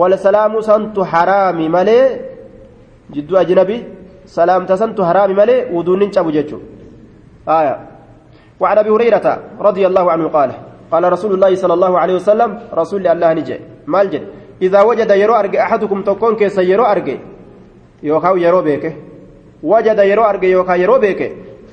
[0.00, 2.04] wal salaamuu santu haraami malee
[3.14, 3.76] jidduu ajnabi
[4.36, 7.88] salaamta santu haraami malee wuduun hin cabu jechuudha.
[8.60, 10.50] وعن ابي هريره رضي الله عنه قال
[10.90, 14.24] قال رسول الله صلى الله عليه وسلم رسول الله نجي مال جد
[14.62, 17.16] اذا وجد يرو ارجع احدكم تكون كيس يرو ارجع
[18.02, 18.96] يوكاو يرو بيك
[19.62, 21.20] وجد يرو ارجع يوكا يرو بيك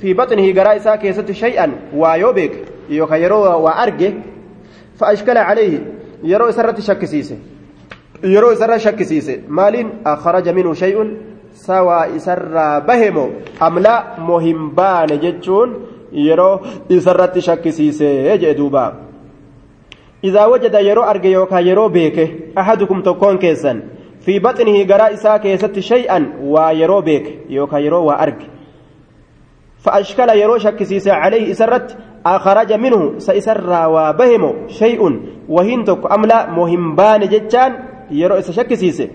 [0.01, 2.53] في بطنه غرائسا كيست شيئا وايو بيك
[2.89, 4.11] يوكا يرو وارجع
[4.99, 5.73] فاشكل عليه
[6.23, 7.37] يرو سرت شكسيسه
[8.23, 11.17] يرو سر شكسيسه مال اخرج منه شيء
[11.55, 13.27] سر بهمو
[13.61, 15.69] ام لا مهم بان جتون
[16.15, 18.83] yeroo isarratti shakkisiisee jee duuba
[20.23, 23.81] idaa wajada yeroo arge yookaan yeroo beeke ahadukum tokkoon keessan
[24.25, 28.47] fi baxnihi garaa isaa keessatti shay'an waa yeroo beeke yookaan yeroo waa arge
[29.85, 35.01] فأشكال يرو شكسيس عليه إسرت أخرج منه سإسر وبهم شيء
[35.49, 37.71] وهنتك أملا مهمبان جتان
[38.11, 39.09] يرو إس شكسيسه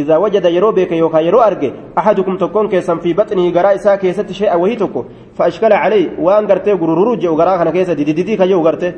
[0.00, 4.28] إذا وجد يرو بك يوكا يرو أرجع أحدكم تكون كيسا في بطنه قراء إساء كيسة
[4.38, 5.04] شيء وهي تكو
[5.36, 8.92] فأشكال عليه وأن قرته قرورو جو قراء كان كيسة دي دي دي كجو قرته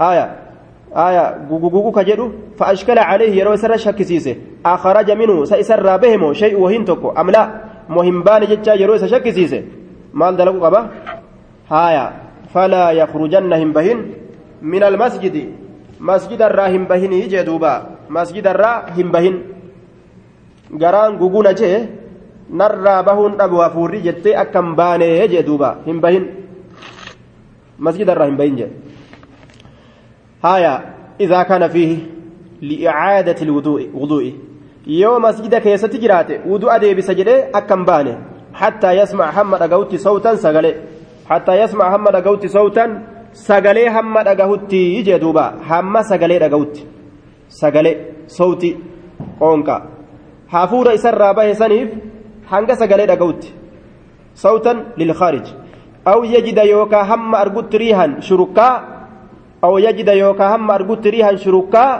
[0.00, 0.26] آية
[1.06, 2.26] آية غوغوغو كجدو
[2.58, 7.42] فأشكال عليه يرو سر شكسيسه أخرج منه سيسر بهم شيء وهين تكو أم لا؟
[7.88, 9.62] مهم جتا يرو شكسيسه
[10.14, 10.80] مال دلقو قبا
[11.72, 12.06] آية
[12.54, 13.98] فلا يخرجنهم بهن
[14.62, 15.36] من المسجد.
[16.00, 17.44] مسجد الراهم بهن يجي
[18.10, 19.34] مسجد الراهم بهن.
[20.82, 21.76] Garaan guguna jee
[22.60, 26.26] narraa bahuun dhabu hafuurri jettee akka hin baanee jee duuba hin bahin
[27.88, 28.70] masjidarraa hin bahin jee
[30.46, 30.72] haya
[31.26, 31.96] idaa kana fiihi
[32.70, 34.34] li'icaadati lwuduu'i
[35.00, 38.12] yoo masjida keessatti jiraate wudu'a deebisa jedhee akka hin baane
[38.60, 40.74] hattaa yasmac hamma dhaga'utti sawtan sagalee
[41.30, 42.98] hattaa yasmac hamma dhaga'utti sawtan
[43.46, 46.86] sagalee hamma dhagahutti jee duuba hamma sagalee dhaga'utti
[47.60, 47.96] sagalee
[48.38, 48.70] sawti
[49.40, 49.76] qoonqa
[50.54, 51.90] hafuura isarraa bahe saniif
[52.52, 53.48] hanga sagalee dhaga'utti
[54.44, 55.46] sawtan lilkhaarij
[56.12, 58.74] aw yajida yookaa hamma argutti riihan shurukkaa
[59.66, 61.90] aw yajida yookaa hamma argutti riihan shurukkaa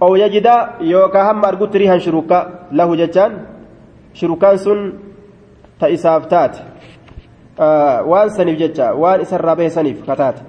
[0.00, 0.54] aw yajida
[0.92, 3.32] yookaa hamma argutti riihan shurukkaa lahu jechaan
[4.18, 4.80] shurukaan sun
[5.78, 6.60] ta isaaf taate
[8.10, 10.42] waan saniif jecha waan isarraa bahe saniif kataate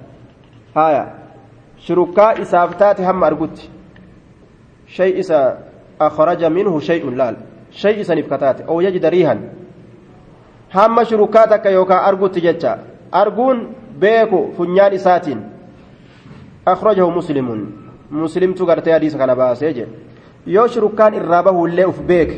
[0.74, 1.04] haya
[1.86, 3.70] shurukkaa isaaf taate hamma argutti
[4.86, 5.65] shay isa
[6.00, 7.36] أخرج منه شيء لال
[7.70, 9.38] شيء سنف كتات أو يجد ريها
[10.74, 12.78] هم شركاتك يوكا أرجو تجتا
[13.14, 15.38] أرجون بيكو فنيان إساتين
[16.68, 17.48] أخرجه مسلم
[18.10, 19.78] مسلم تقرتي حديث كان باسيج
[20.46, 22.36] yoo shurukkaan irraa bahullee uf beeke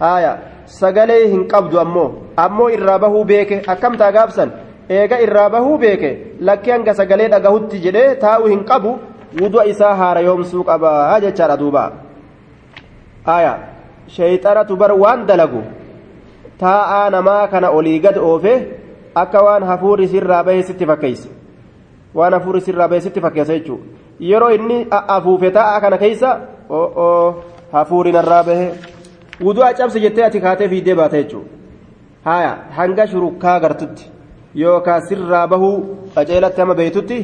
[0.00, 0.30] aya
[0.66, 2.06] sagalee hin qabdu ammoo
[2.44, 4.52] ammoo irraa bahuu beeke akkamtaa gaabsan
[4.98, 6.10] eega irraa bahuu beeke
[6.48, 8.96] lakkii hanga sagalee dhagahutti jedhee taa'u hin qabu
[9.42, 11.84] wudu'a isaa haarayoomsuu qaba jechaadha duuba
[13.26, 13.58] aya
[14.06, 15.62] sheeyxanatu bar waan dalagu.
[16.58, 18.54] Taa'aa namaa kana olii gad oofe
[19.14, 21.28] akka waan hafuurri sirraa bahee sitti fakkeeyse
[22.14, 23.84] waan hafuurri sirraa bahee sitti fakkeessa jechuudha
[24.30, 26.30] yeroo inni afuufe taa'aa kana keeysa
[26.70, 28.70] oo hafuurri narraa bahee
[29.48, 31.48] wudu'a cabse jettee ati kaatee fiidee baata jechuudha
[32.24, 34.10] haya hanga shurukkaa gartutti
[34.62, 35.76] yookaan sirraa bahuu
[36.14, 37.18] qaceelatti ama beeytutti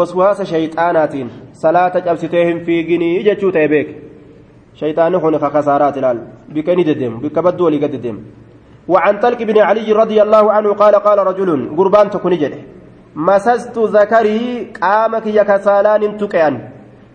[0.00, 1.30] waswaasa shayxaanaatiin
[1.62, 3.94] salaata cabsitee hin fiiginii jechuu ta'e beeke
[4.80, 8.20] ilaal bika inni deddeemu bika badduu walii gad deddeemu.
[8.88, 12.58] وعن طلق بن علي رضي الله عنه قال قال رجل قربان تكوني جده.
[13.16, 16.54] مسست ذكري قامك يا كسالان تكيان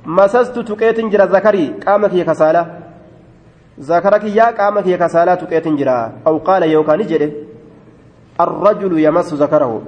[0.06, 2.64] مسست تكيت جرى ذكري قامك يا كسالا
[3.80, 7.30] ذكرك يا قامك يا كسالا تكيت جرى أو قال يوكاني جده.
[8.42, 9.82] الرجل يمس ذكره.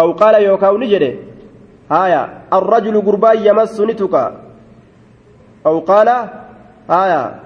[0.00, 1.12] أو قال يوكاوني جده.
[1.90, 4.49] هايا الرجل قربان يمس نتكا
[5.66, 6.08] أو قال
[6.90, 7.40] هايا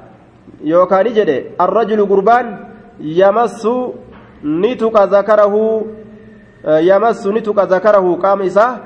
[0.64, 2.46] يوكاني جده الرجل قربان
[4.44, 5.86] ni tuqa zakarahu
[6.84, 8.78] yamassu ni tuqa zakarahu qaama isaa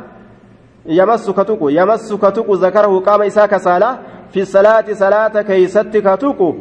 [0.86, 3.98] yamassu ka tuqu yamassu ka tuqu zakarahu qaama isaa kasaala
[4.30, 6.54] fi salaati salaata keeysatti ka tuqu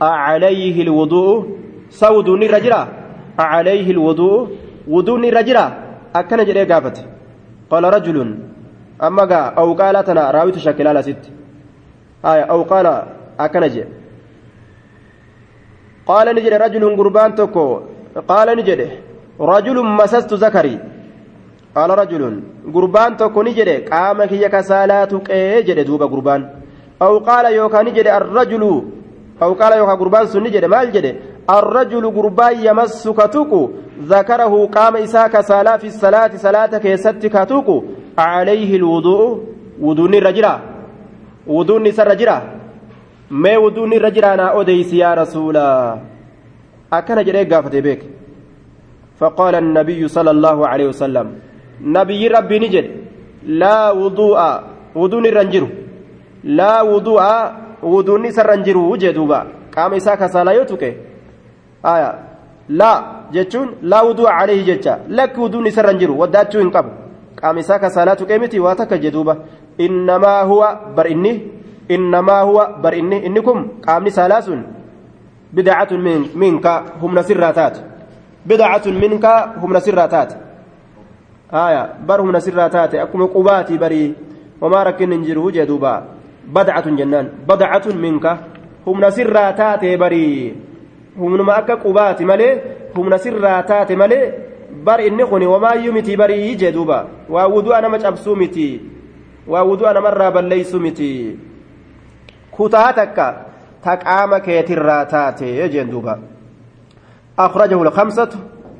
[0.00, 1.44] acalayhi lwudu'u
[1.88, 2.88] sawduun irra jira
[3.38, 4.48] acalayhi lwudu'u
[4.86, 5.64] wuduun irra jira
[6.12, 7.02] akkana jedhee gaafate
[7.70, 8.36] qaala rajulun
[9.00, 9.26] amma
[12.22, 12.94] aya awqaala
[13.38, 14.02] akkana jedhe
[16.06, 17.80] قال نجد رجل قربان تكو.
[18.28, 18.80] قال نجد
[19.40, 20.78] رجل مسست ذكري
[21.76, 22.22] قال رجل
[22.74, 25.30] قربان تكو نجد قامك يا كسالاتك
[25.66, 26.40] جد دوبا قربان.
[27.02, 28.62] أو قال يوكا نجد الرجل
[29.42, 31.06] أو قال يوكا قربان سن نجد مال جد.
[31.58, 33.70] الرجل قربان يمسك تكو
[34.02, 37.76] ذكره قام إساك سالا في الصلاة صلاة كيستك تكو
[38.18, 39.28] عليه الوضوء
[39.80, 40.71] وضوني الرجرة
[41.47, 42.57] وضوني سر رجرة
[43.31, 45.63] mee wuduun irra jiraanaa odeysi yaa rasuula
[46.97, 48.01] akkana jedhee gaafate beek
[49.19, 51.27] فقال النبي صلى الله عليه وسلم
[51.81, 52.85] نبي ربي نجد
[53.61, 54.39] لا وضوء
[54.95, 55.63] وضوء الرنجر
[56.43, 57.23] لا وضوء
[57.83, 59.39] وضوء سرنجر وجدوبا
[59.75, 60.83] قام إساك صلاة يوتك
[61.93, 62.09] آية
[62.69, 62.91] لا
[63.33, 66.85] جتون لا وضوء عليه جتا لك وضوء سرنجر وداتو انقب
[67.41, 69.33] قام إساك صلاة كيمتي واتك جدوبا
[69.78, 71.42] innamaa huwa bar inni
[71.88, 74.62] innamaa huwa bar inni inni kun qaamni saalaa sun
[75.52, 76.00] bidacatun
[76.34, 77.80] minka humna sirraa taate.
[78.46, 80.36] Bidacatun minka humna sirraa taate.
[81.50, 83.00] Haaya bar humna sirraa taate.
[83.00, 84.14] Akkuma qubaatii barii
[84.60, 86.02] homaa rakkin hin jiru jee duuba.
[86.52, 87.28] Badcatun jennaan.
[87.46, 88.38] Badcatun minka
[88.86, 90.54] humna sirraa taate barii
[91.18, 92.56] humnuma akka qubaati malee
[92.96, 94.32] humna sirraa taate malee
[94.84, 97.06] bar inni kun homaa iyyuu mitii barii jee duuba.
[97.28, 98.80] Waa wudu'a nama cabsuu mitii.
[99.48, 101.36] وودو أنا مرة بليسو متي.
[102.52, 103.26] kutaa takka
[103.80, 106.18] ta qaama keetirraa taate jeen duuba
[107.38, 108.28] أخرجه الخمسة.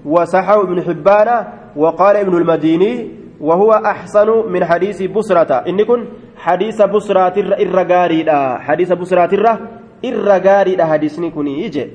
[0.04, 1.28] وصححه ابن حبان.
[1.76, 3.10] وقال ابن المديني.
[3.40, 5.64] وهو أحسن من حديث بسرة.
[5.68, 6.04] إن كن
[6.36, 8.24] حديث بسرة الرجاري
[8.60, 9.58] حديث بسرة
[10.04, 11.86] الرجاري حديثني كني يجي.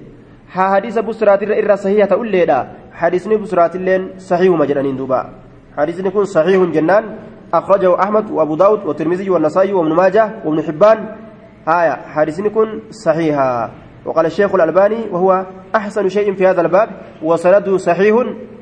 [0.53, 5.30] ها حديث بسرة الر صحيحة أولي حديثني بسرة اللين صحيح مجرانين دوبا.
[5.77, 7.03] حديثني كن صحيح جنان.
[7.53, 11.15] أخرجه أحمد وأبو داود والترمذي والنسائي وابن ماجه وابن حبان.
[11.67, 13.69] آية كن صحيحة
[14.05, 16.89] وقال الشيخ الألباني وهو أحسن شيء في هذا الباب
[17.23, 18.15] وسنده صحيح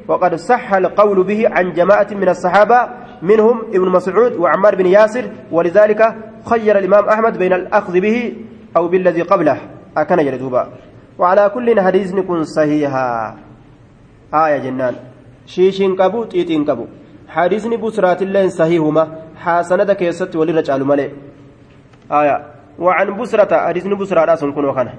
[0.07, 2.89] وقد صح القول به عن جماعة من الصحابة
[3.21, 8.33] منهم ابن مسعود وعمار بن ياسر ولذلك خير الإمام أحمد بين الأخذ به
[8.77, 9.57] أو بالذي قبله.
[9.97, 10.67] أكن يردوبا
[11.19, 13.35] وعلى كل حديث نكون صحيحا.
[14.33, 14.95] آية جنان.
[15.45, 16.85] شيشين كبو تيتين كبو
[17.35, 19.03] حديثني بسرات الله صحيحهما
[19.43, 21.09] حسندك يست ولرجال ملئ.
[22.11, 22.37] آية.
[22.79, 24.93] وعن بسرة حديث بسرة راس كن وخنا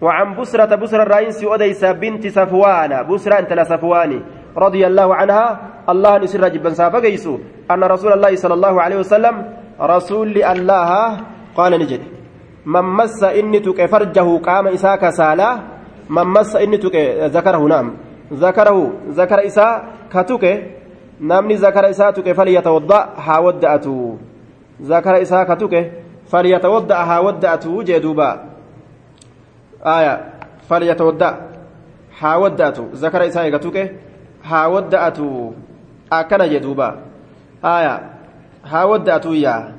[0.00, 2.92] وعن بسرة بسرة الرئيس أديس بنت صفوان.
[3.06, 4.20] بسرة أنت صفواني.
[4.56, 7.38] رضي الله عنها الله نسر جبا سافقيسو
[7.70, 9.34] أن رسول الله صلى الله عليه وسلم
[9.80, 10.90] رسول الله
[11.54, 12.02] قال نجد.
[12.66, 15.58] من مس إني تك فرجه قام إساك سالا
[16.10, 16.96] من مس إني تك
[17.36, 17.86] ذكره نام
[18.32, 19.38] ذكره ذكر
[21.20, 24.16] إسا كتك نامني ذكر إسا تك فليتوضأ حاودأته
[24.82, 25.92] ذكر إسا كتك
[26.26, 28.44] فليتوضأ حاودأته جدوبا
[29.86, 30.32] آية
[30.68, 31.40] فليتوضأ
[32.12, 33.92] حاودأته ذكر إسا يكتك
[34.44, 35.52] حاودأته
[36.12, 36.98] أكن جدوبا
[37.64, 38.10] آية
[38.64, 39.74] ها ودأتو يا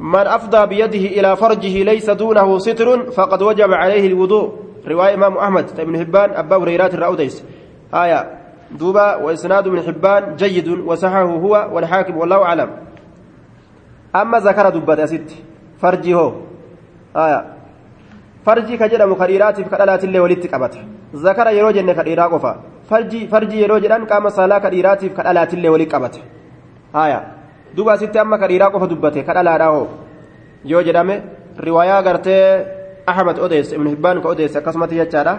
[0.00, 4.52] من أفضى بيده إلى فرجه ليس دونه ستر فقد وجب عليه الوضوء
[4.88, 7.44] رواية إمام أحمد بن حبان أبا هريرة الرأوديس
[7.94, 8.35] آية
[8.70, 12.70] دوبا وإسناد من حبان جيد وصححه هو والحاكم والله أعلم.
[14.16, 15.30] أما ذكر دبت أسد
[15.78, 16.32] فرجي هو.
[17.16, 17.44] آية.
[18.46, 20.74] فرجي كجرم خريرات في كدلات اللي ولدت قبت
[21.14, 22.56] ذكر يرو جنة خريرا قفا.
[22.90, 26.20] فرجي فرجي يرو جدان قام صلاة خريرات في كدلات اللي ولدت قبت
[26.94, 27.36] آية.
[27.76, 29.88] ka dhiiraa qofa dubbate ka dhalaadhaa hoo
[30.64, 31.22] yoo jedhame
[31.58, 32.64] riwaayaa gartee
[33.06, 35.38] ahmad odeesse ibnu hibbaan ka odeesse akkasumatti jechaadha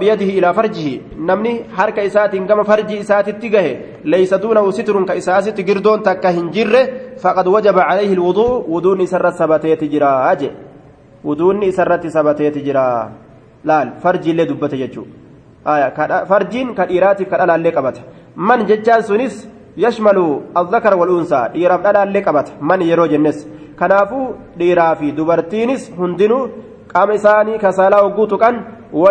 [0.00, 3.72] biyadihi ilaa farjihi namni harka isaatiin gama farji isaatitti gahe
[4.04, 9.38] laysa duunahu sitrun ka isaasitti girdoon takka hin jirre faqad wajaba calayhi lwuduu wuduun isarratti
[9.38, 10.50] sabateeti jira je
[11.24, 13.10] wuduunni isarratti sabateeti jira
[13.64, 15.06] laal farjiillee dubbate jechuu
[16.28, 18.00] farjiin ka dhiiraatiif ka dhalaallee qabata
[18.36, 19.46] man jechaan sunis
[19.76, 21.42] يشمل الذكر والأنثى
[22.24, 23.46] qabata man yeroo jennes
[23.76, 26.48] kanaafuu dhiiraa fi dubartiinis hundinuu
[26.92, 28.56] qaama isaanii kasaalaa hogguu tuqan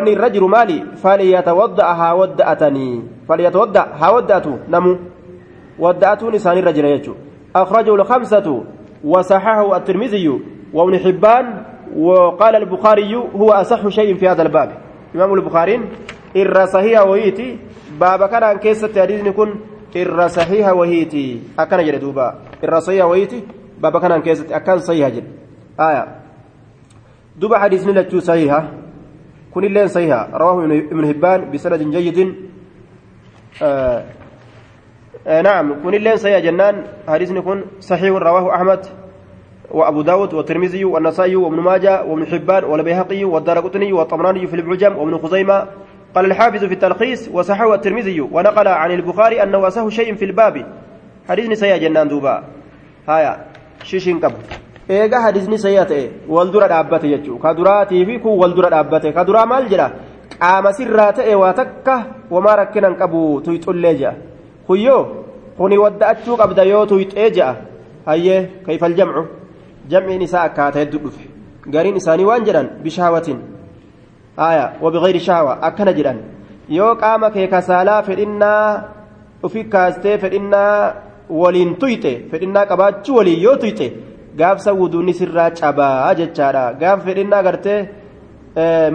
[0.07, 4.97] irra jiru maali falyatawadda'a haa wadda'atanii falyatawadda'a haa wadda'atu namu
[5.79, 7.25] wadda'atuun isaanirra jira jechuudha
[7.55, 8.63] أخرجه الخمسة
[9.03, 10.27] وصححه الترمذي
[10.73, 11.45] وابن حبان
[11.95, 14.69] وقال البخاري هو أصح شيء في هذا الباب
[15.15, 15.81] إمام البخاري
[16.37, 17.57] إر صحيح ويتي
[17.99, 19.49] باب كان كيسة حديث يكون
[19.95, 23.47] irra sahiha wahiiti akkana jedhe duuba irra sahiha wahiiti
[23.79, 25.31] baaba kanaan keessatti akkan sahiha jedhe
[25.79, 26.19] aya
[27.39, 27.59] duba
[29.55, 32.35] hadiisni lachuu sahiha kunilleen sahiha rawaahu ibnu hibbaan bisanadin jayyidin
[35.25, 36.83] نعم كن اللين صحيح جنان.
[37.07, 38.85] حديثني كن صحيح رواه أحمد
[39.71, 45.67] وأبو داود والترمذي والنسائي وابن ماجه وابن حبان والبيهقي والدارقطني والطبراني في العجم وابن خزيمة.
[46.15, 50.65] قال الحافظ في التلخيص وصححه الترمذي ونقل عن البخاري أنه أسه شيء في الباب.
[51.29, 52.43] حديث سيا جنان دوبا.
[53.09, 53.45] هايا
[53.83, 54.37] شيشين قبل
[54.89, 56.03] eegaa hadisni sayyaa ta'e
[56.35, 59.87] wal dura dhaabbate jechuudha ka duraatii fi kun wal dura dhaabbate ka duraa maal jedha
[60.39, 61.95] qaama sirraa ta'e waa takka
[62.35, 64.13] wamaa rakkinan qabu tuyxullee jedha
[64.67, 65.01] kuyyoo
[65.57, 67.55] kuni wadda'achuu qabda yoo tuyxee jedha
[68.05, 69.23] hayyee kayfal jamcu
[69.91, 71.25] jam'iin isaa akkaataa hedduu dhufe
[71.73, 73.39] gariin isaanii waan jedhan bishaawatiin
[74.47, 76.17] aya wabigayri shahwa akkana jedhan
[76.77, 78.83] yoo qaama kee kasaalaa fedhinnaa
[79.47, 80.93] ufi kaastee fedhinnaa
[81.41, 83.87] waliin tuyxe fedhinnaa qabaachuu waliin yoo tuyxe
[84.39, 87.79] gaafsa wuduunni sirraa cabaa jechaadha gaaf fedhinnaa gartee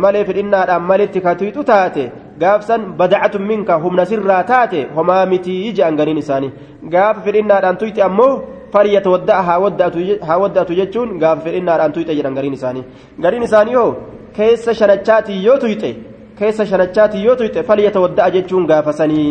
[0.03, 2.05] malee fedhinnaadhaan malitti ka tuyxu taate
[2.43, 6.51] gaafsan badacatun minka humna sirraa taate homaa mitii je'an ganiin isaanii
[6.93, 8.32] gaafa fedhinnaadhaan tuyxe ammoo
[8.72, 12.84] falyatawadda'a haa wadda'atu jechuun gaafa fedhinnaadhaan tuyxe jedhan gariin isaanii
[13.24, 13.91] gariin isaanii hoo
[14.36, 15.91] keessa shanachaatii yoo tuyxe
[16.38, 19.30] keessa shanachaatii yoo tuyxe falyatawadda'a jechuun gaafasanii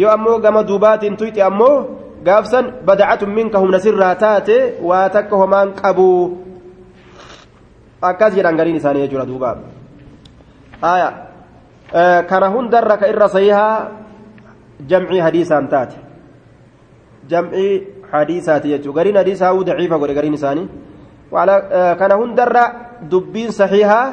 [0.00, 1.76] yoo ammoo gama duubaatiin tuyxe ammoo
[2.24, 6.08] gaafsan badacatun minka humna sirraa taate waa takka homaan qabu
[8.02, 9.50] akkas jedhan gariin isaanii jechuudha duuba
[10.82, 11.08] aya
[12.28, 13.76] kana hundarra ka irra sahihaa
[14.88, 15.96] jamcii hadiisaan taate
[17.28, 17.72] jamcii
[18.12, 20.68] hadiisaati jechuudha gariin hadiisaa huu daciifa godhe gariin isaanii
[21.98, 22.64] kana hundarra
[23.10, 24.06] dubbiin sahihaa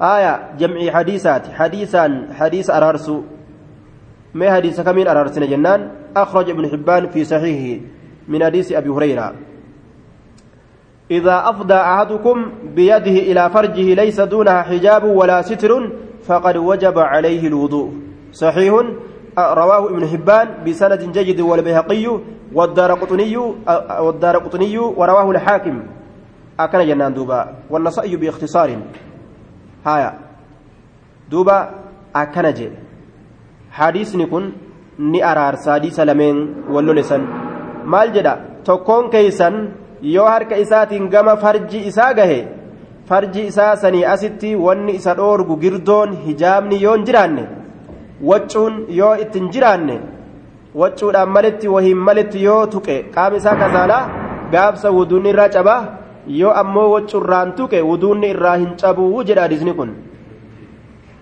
[0.00, 2.04] آية جمع حديثات حديثا
[2.38, 3.20] حديث أرارسو
[4.34, 7.80] ما حديث كمين أرارسنا جنان أخرج ابن حبان في صحيحه
[8.28, 9.34] من حديث أبي هريرة.
[11.10, 17.90] إذا أفضى أحدكم بيده إلى فرجه ليس دونها حجاب ولا ستر فقد وجب عليه الوضوء.
[18.32, 18.74] صحيح
[19.38, 22.06] رواه ابن حبان بسند جيد والبيهقي
[22.52, 23.36] والدار قطني
[24.00, 25.82] والدار قطني ورواه الحاكم.
[26.60, 27.54] أكن جنان دوبا.
[27.70, 28.70] والنصائي باختصار.
[31.30, 31.70] duuba
[32.12, 32.89] akkana jedhe
[33.78, 34.52] hadiisni kun
[35.12, 36.38] ni araarsa hadiisa lameen
[36.74, 37.22] wallolesan
[37.84, 38.34] maal jedha?
[38.64, 39.54] Tokkoon keeysan
[40.14, 42.38] yoo harka isaatiin gama farji isaa gahe
[43.08, 47.44] farji isaa sanii asitti wanni isa dhoorgu girdoon hijaabni yoo hin jiraanne
[48.30, 49.96] waccuun yoo ittiin jiraanne
[50.82, 54.02] waccuudhaan malitti wahiin malitti yoo tuqe qaama isaa kasaalaa
[54.52, 55.80] gaabsa wuduunni irraa cabaa
[56.40, 59.90] yoo ammoo waccurraan tuqe wuduunni irraa hin cabuu jedha hadisni kun.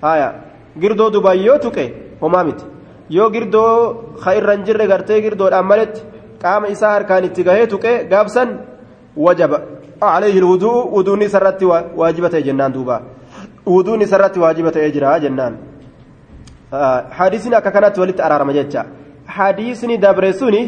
[0.02, 0.28] Haya
[0.80, 1.84] girdoo dubaan yoo tuqe
[2.21, 2.65] homaa miti
[3.17, 3.71] yoo girdoo
[4.23, 6.01] ka irra hin jirre gartee girdoodhaan maletti
[6.43, 8.49] qaama isaa harkaan itti gahee tuqe gaabsan
[9.27, 9.59] wajaba
[10.03, 11.63] عليه الوضوء ودون سرت
[11.95, 12.97] واجبة جنان دوبا
[13.65, 15.53] ودون سرت واجبة جرا جنان
[16.73, 18.83] آه حديثنا ككنت ولت أرارم جتة
[19.27, 20.61] حديثني دبرسوني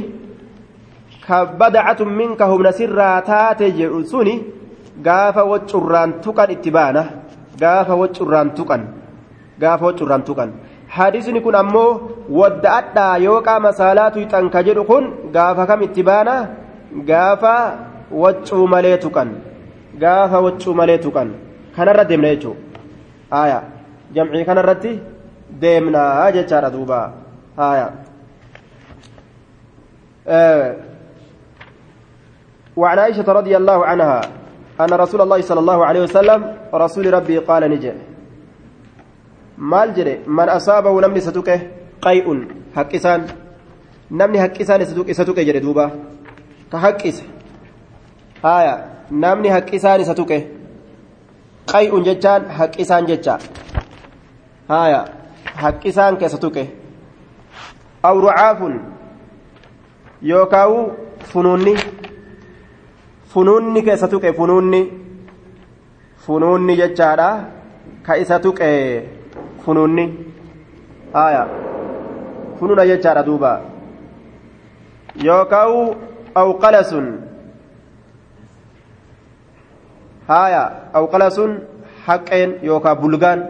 [1.27, 3.69] كبدعة منك هم نسر تاتي
[4.11, 4.35] سوني
[5.05, 7.03] gaafa waccurraan tuqan itti baana
[7.59, 8.81] gaafa waccurraan tuqan
[9.59, 10.49] gaafa waccurraan tuqan
[10.96, 11.90] Hadisni kun ammoo
[12.40, 15.04] wadda'adhaa yoo qaama saalaa tuyxan ka jedhu kun
[15.36, 16.34] gaafa kam itti baana
[17.10, 17.54] gaafa
[18.22, 19.30] waccuu malee tuqan
[20.02, 21.28] gaafa waccuu malee tuqan
[21.76, 22.60] kanarra deemna jechuudha
[23.34, 23.58] haaya
[24.18, 24.92] jamcii kanarratti
[25.64, 27.00] deemnaa jechaadha duuba
[27.62, 27.88] haaya.
[32.80, 34.20] وعن عائشة رضي الله عنها
[34.80, 36.40] أن رسول الله صلى الله عليه وسلم
[36.74, 37.92] رسول ربي قال نجي
[39.60, 40.20] maal jedhe?
[40.26, 41.54] Man asaabahu namni isa tuqe
[42.04, 42.40] qay'un
[42.74, 43.28] haqqisaan.
[44.10, 45.90] Namni haqqisaan isa tuqe jedhe duuba.
[46.70, 47.24] Ka haqqise.
[48.42, 48.74] Haya
[49.10, 50.38] namni haqqisaan isa tuqe
[51.72, 53.38] qay'un jechaan haqqisaan jecha.
[54.68, 55.04] Haya
[55.62, 56.64] haqqisaan keessa tuqe.
[58.02, 58.80] Aw rucaafun
[60.22, 60.78] yookaawu
[61.32, 61.74] funuunni.
[63.32, 64.82] Funuunni keessa tuqe funuunni.
[66.24, 67.30] Funuunni jechaadha
[68.02, 69.19] ka isa tuqe.
[69.70, 70.04] Funuunni
[71.14, 71.46] haya
[72.58, 73.52] fununa jechaadha duuba
[75.26, 75.94] yookaan
[76.42, 77.06] awqala sun
[80.30, 80.62] haya
[81.00, 81.52] awqala sun
[82.06, 83.40] haqqeen yookaan bulgaan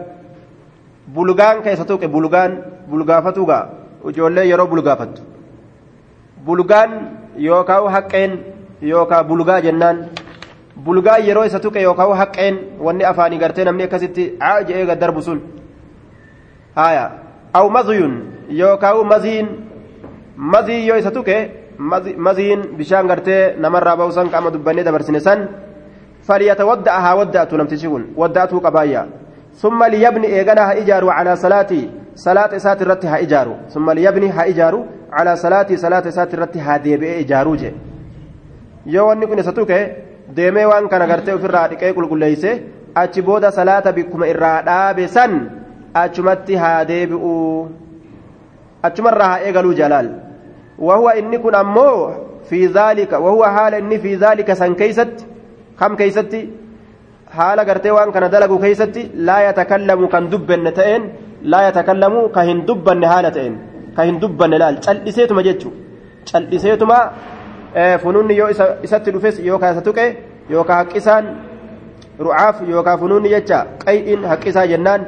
[1.15, 2.51] bulgaan keessa tuqe bulgaan
[2.89, 3.63] bulgaafatuugaa
[4.09, 5.21] ijoollee yeroo bulgaafattu
[6.45, 6.91] bulgaan
[7.47, 8.31] yookaan haqqeen
[8.91, 10.05] yookaan bulgaa jennaan
[10.85, 15.41] bulgaa yeroo isa tuqe yookaan haqqeen wanni afaanii gartee namni akkasitti aa je'ee darbu sun.
[16.75, 17.11] haya
[17.53, 18.13] aw maziyun
[18.49, 19.47] yookaan maziin.
[20.37, 21.51] Mazii yoo isa tuke.
[22.17, 25.47] Maziin bishaan gartee namarraa ba'uusan qaama dubbannee dabarsine san.
[26.27, 29.05] Falyatawadda'a haa wadda'atu namtichi kun wadda'atuu qabaayya
[29.61, 33.55] summa liyabni eegana haa ijaaru calaa salaatii salaata isaati irratti haa ijaaru.
[33.73, 34.79] Summa liyabni haa ijaaru
[35.17, 37.73] calaa salaatii salaata isaati irratti haa deebi'ee ijaaruu jee.
[38.85, 39.79] Yoo wanni kun isa tuke
[40.35, 42.51] deemee waan kana gartee ofirraa dhiqee qulqulleeyse
[42.95, 45.60] achi booda salaata bikkuma irraa dhaabe san.
[45.93, 47.31] Achumatti haa deebi'u
[48.89, 50.09] achumarraa haa eegaluu jalaal
[50.87, 51.97] wahuwa inni kun ammoo
[52.49, 55.25] fi zaalika wahuwa haala inni fi zaalika san keeysatti
[55.79, 56.41] kam keeysatti
[57.37, 61.03] haala gartee waan kana dalagu keeysatti laa yatakallamu kan dubbanne ta'een
[61.53, 63.55] laa yatakallamu ka hin dubbanne haala ta'een
[63.95, 65.69] ka hin dubbanne laal cal'iseetuma jechu
[66.31, 66.97] cal'iseetuma
[68.03, 68.49] funuunni yoo
[68.87, 70.05] isatti dhufes yookaan isa tuqe
[70.55, 71.25] yookaan haqqisaan
[72.27, 75.01] ru'aaf yookaan funuunni jecha qay'iin haqqisaa jennaan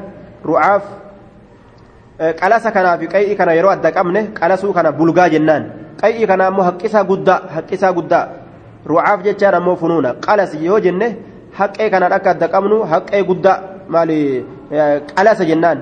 [2.75, 5.63] kanaa fi qay'ii kana yeroo adda qabne qalasuu kana bulgaa jennaan
[6.01, 8.25] qay'ii kana ammoo haqqisaa guddaa haqqisaa guddaa
[8.91, 11.07] ru'aaf jechaan ammoo funuuna qalas yoo jenne
[11.59, 13.57] haqqee kanaan akka adda qabnu haqqee guddaa
[13.93, 14.45] maali
[15.15, 15.77] qalasa jennaan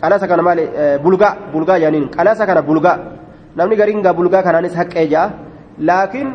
[0.00, 0.64] qalasa kana maali
[1.04, 2.96] bulgaa bulgaa jaaniin qalasa kana bulgaa
[3.56, 5.30] namni gariin gaa bulgaa kanaanis haqqee ja'a
[5.88, 6.28] laakiin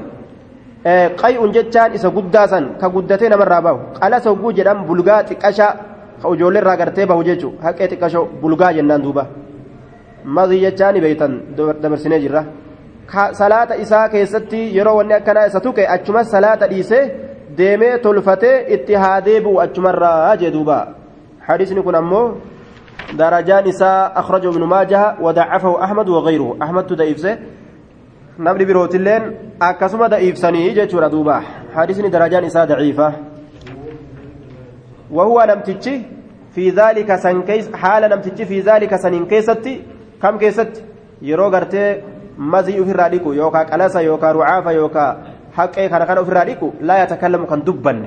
[1.22, 5.72] qay'uun jechaan isa guddaa san ka guddatee namarraa bahu qalasa hogguu jedhan bulgaa xiqqashaa
[6.22, 9.24] ka ijoollee irraa gartee bahu jechuun haqee xiqqashoo bulgaa jennaan duuba
[10.38, 11.34] mazii jechaan beeytan
[11.82, 12.44] dabarsinee jirra
[13.42, 17.04] salaata isaa keessatti yeroo wanni akkanaa isa tuqe achuma salaata dhiisee
[17.58, 20.78] deemee tolfatee itti haa deebi'u achumarraa jee duuba
[21.48, 22.26] hadisni kun ammoo
[23.18, 27.32] darajaan isaa akhrajahu ibnu maajaha wadaccafahu ahmad wagayruhu ahmadtu da'iifse
[28.38, 29.24] namni birootilleen
[29.70, 31.42] akkasuma da'iifsanii jechuudha duuba
[31.76, 33.08] hadisni darajaan isaa daciifa
[35.12, 36.02] وهو نمتجي
[36.56, 39.82] في ذلك سن كيس حال نمتجي في ذلك سن كيستي
[40.22, 40.84] كم كيست
[41.22, 42.02] يرو غرتي
[42.38, 45.06] مزي في الراديكو يوكا قلسا يوكا رعافا يوكا
[45.58, 48.00] حقي كان كان في الراديكو لا يتكلم كان دبن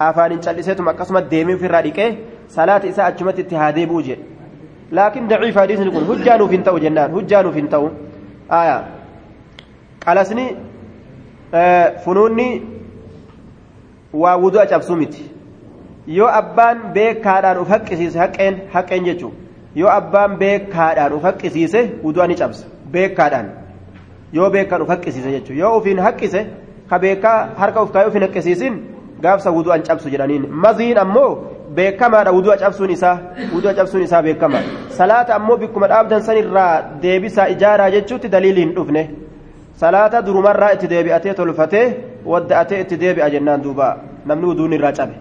[0.00, 4.24] akkasuma deemee ofirraa dhiqee salaata isaa achumatti itti haa deebi'u jedhe
[4.98, 7.90] laakiin daciif hadiisni kun hujjaa nuuf hin ta'u jennaan hujjaa nuuf hin ta'u
[10.04, 10.46] qalasni
[12.04, 12.48] funuunni
[14.22, 15.30] waa wudu'a cabsuu miti
[16.06, 19.32] yoo abbaan beekaadhaan uf haqqisiise haqqeen haqqeen jechuun
[19.74, 23.46] yoo abbaan beekaadhaan uf haqqisiise wudu'a ni cabsa beekaadhaan
[24.32, 26.40] yoo beekaan uf haqqisiise jechuun yoo ufiin haqqise
[26.90, 28.74] ka beekaa harka uf kaayee ufiin haqqisiisin
[29.22, 31.30] gaafsa wudu'an cabsu jedhaniin maziin ammoo
[31.76, 33.16] beekamaadha wudu'a cabsuun isaa
[33.54, 34.58] wudu'a cabsuun isaa beekama
[34.98, 39.02] salaata ammoo bikkuma dhaabdan sanirraa deebisaa ijaaraa jechuutti daliilii hin dhufne
[39.82, 41.86] salaata durumarraa itti deebi'atee tolfatee
[42.32, 43.96] wadda'atee itti deebi'a jennaan duuba
[44.26, 45.14] namni wuduun irraa cabe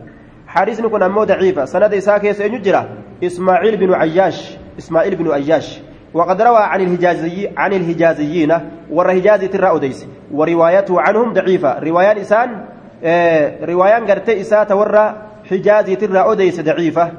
[0.50, 1.66] حديث كن أمو ضعيفة.
[1.66, 2.89] سند إساك يسجرة
[3.24, 4.58] إسماعيل بن عياش.
[4.80, 5.82] إسماعيل بن عياش.
[6.14, 8.52] وقد روى عن الهجازي عن الهجازيين.
[8.89, 10.08] والرهجازي ترى أديس.
[10.34, 11.80] وروايته عنهم ضعيفة.
[11.80, 12.66] روايان إسان
[13.04, 15.16] آه روايان قرتي إسا تورى
[15.50, 17.12] حجازي ترى أديس ضعيفة.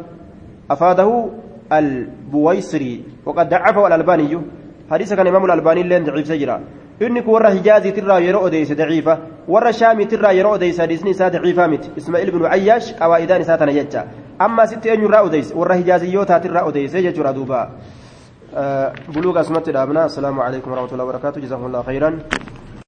[0.70, 1.28] أفاده
[1.72, 3.04] البويسري.
[3.26, 4.40] وقد ضعفه الألباني.
[4.90, 6.60] حديث كان إمام الألباني لين ضعيف سجرة
[7.00, 11.30] inni kun warra hijaazii tirraa yeroo odeyse daciifa warra shaamii tirraa yeroo odeyse hadiisni isaa
[11.30, 14.04] daciifaa miti ismaa'il binu ayyaash qawaa'idaan isaa tana jecha
[14.38, 17.70] amma sitti eenyurraa odeyse warra hijaaziyyootaa tirraa odeyse jechuudha duuba
[19.68, 22.18] الأبناء السلام عليكم ورحمة الله وبركاته جزاكم الله خيرا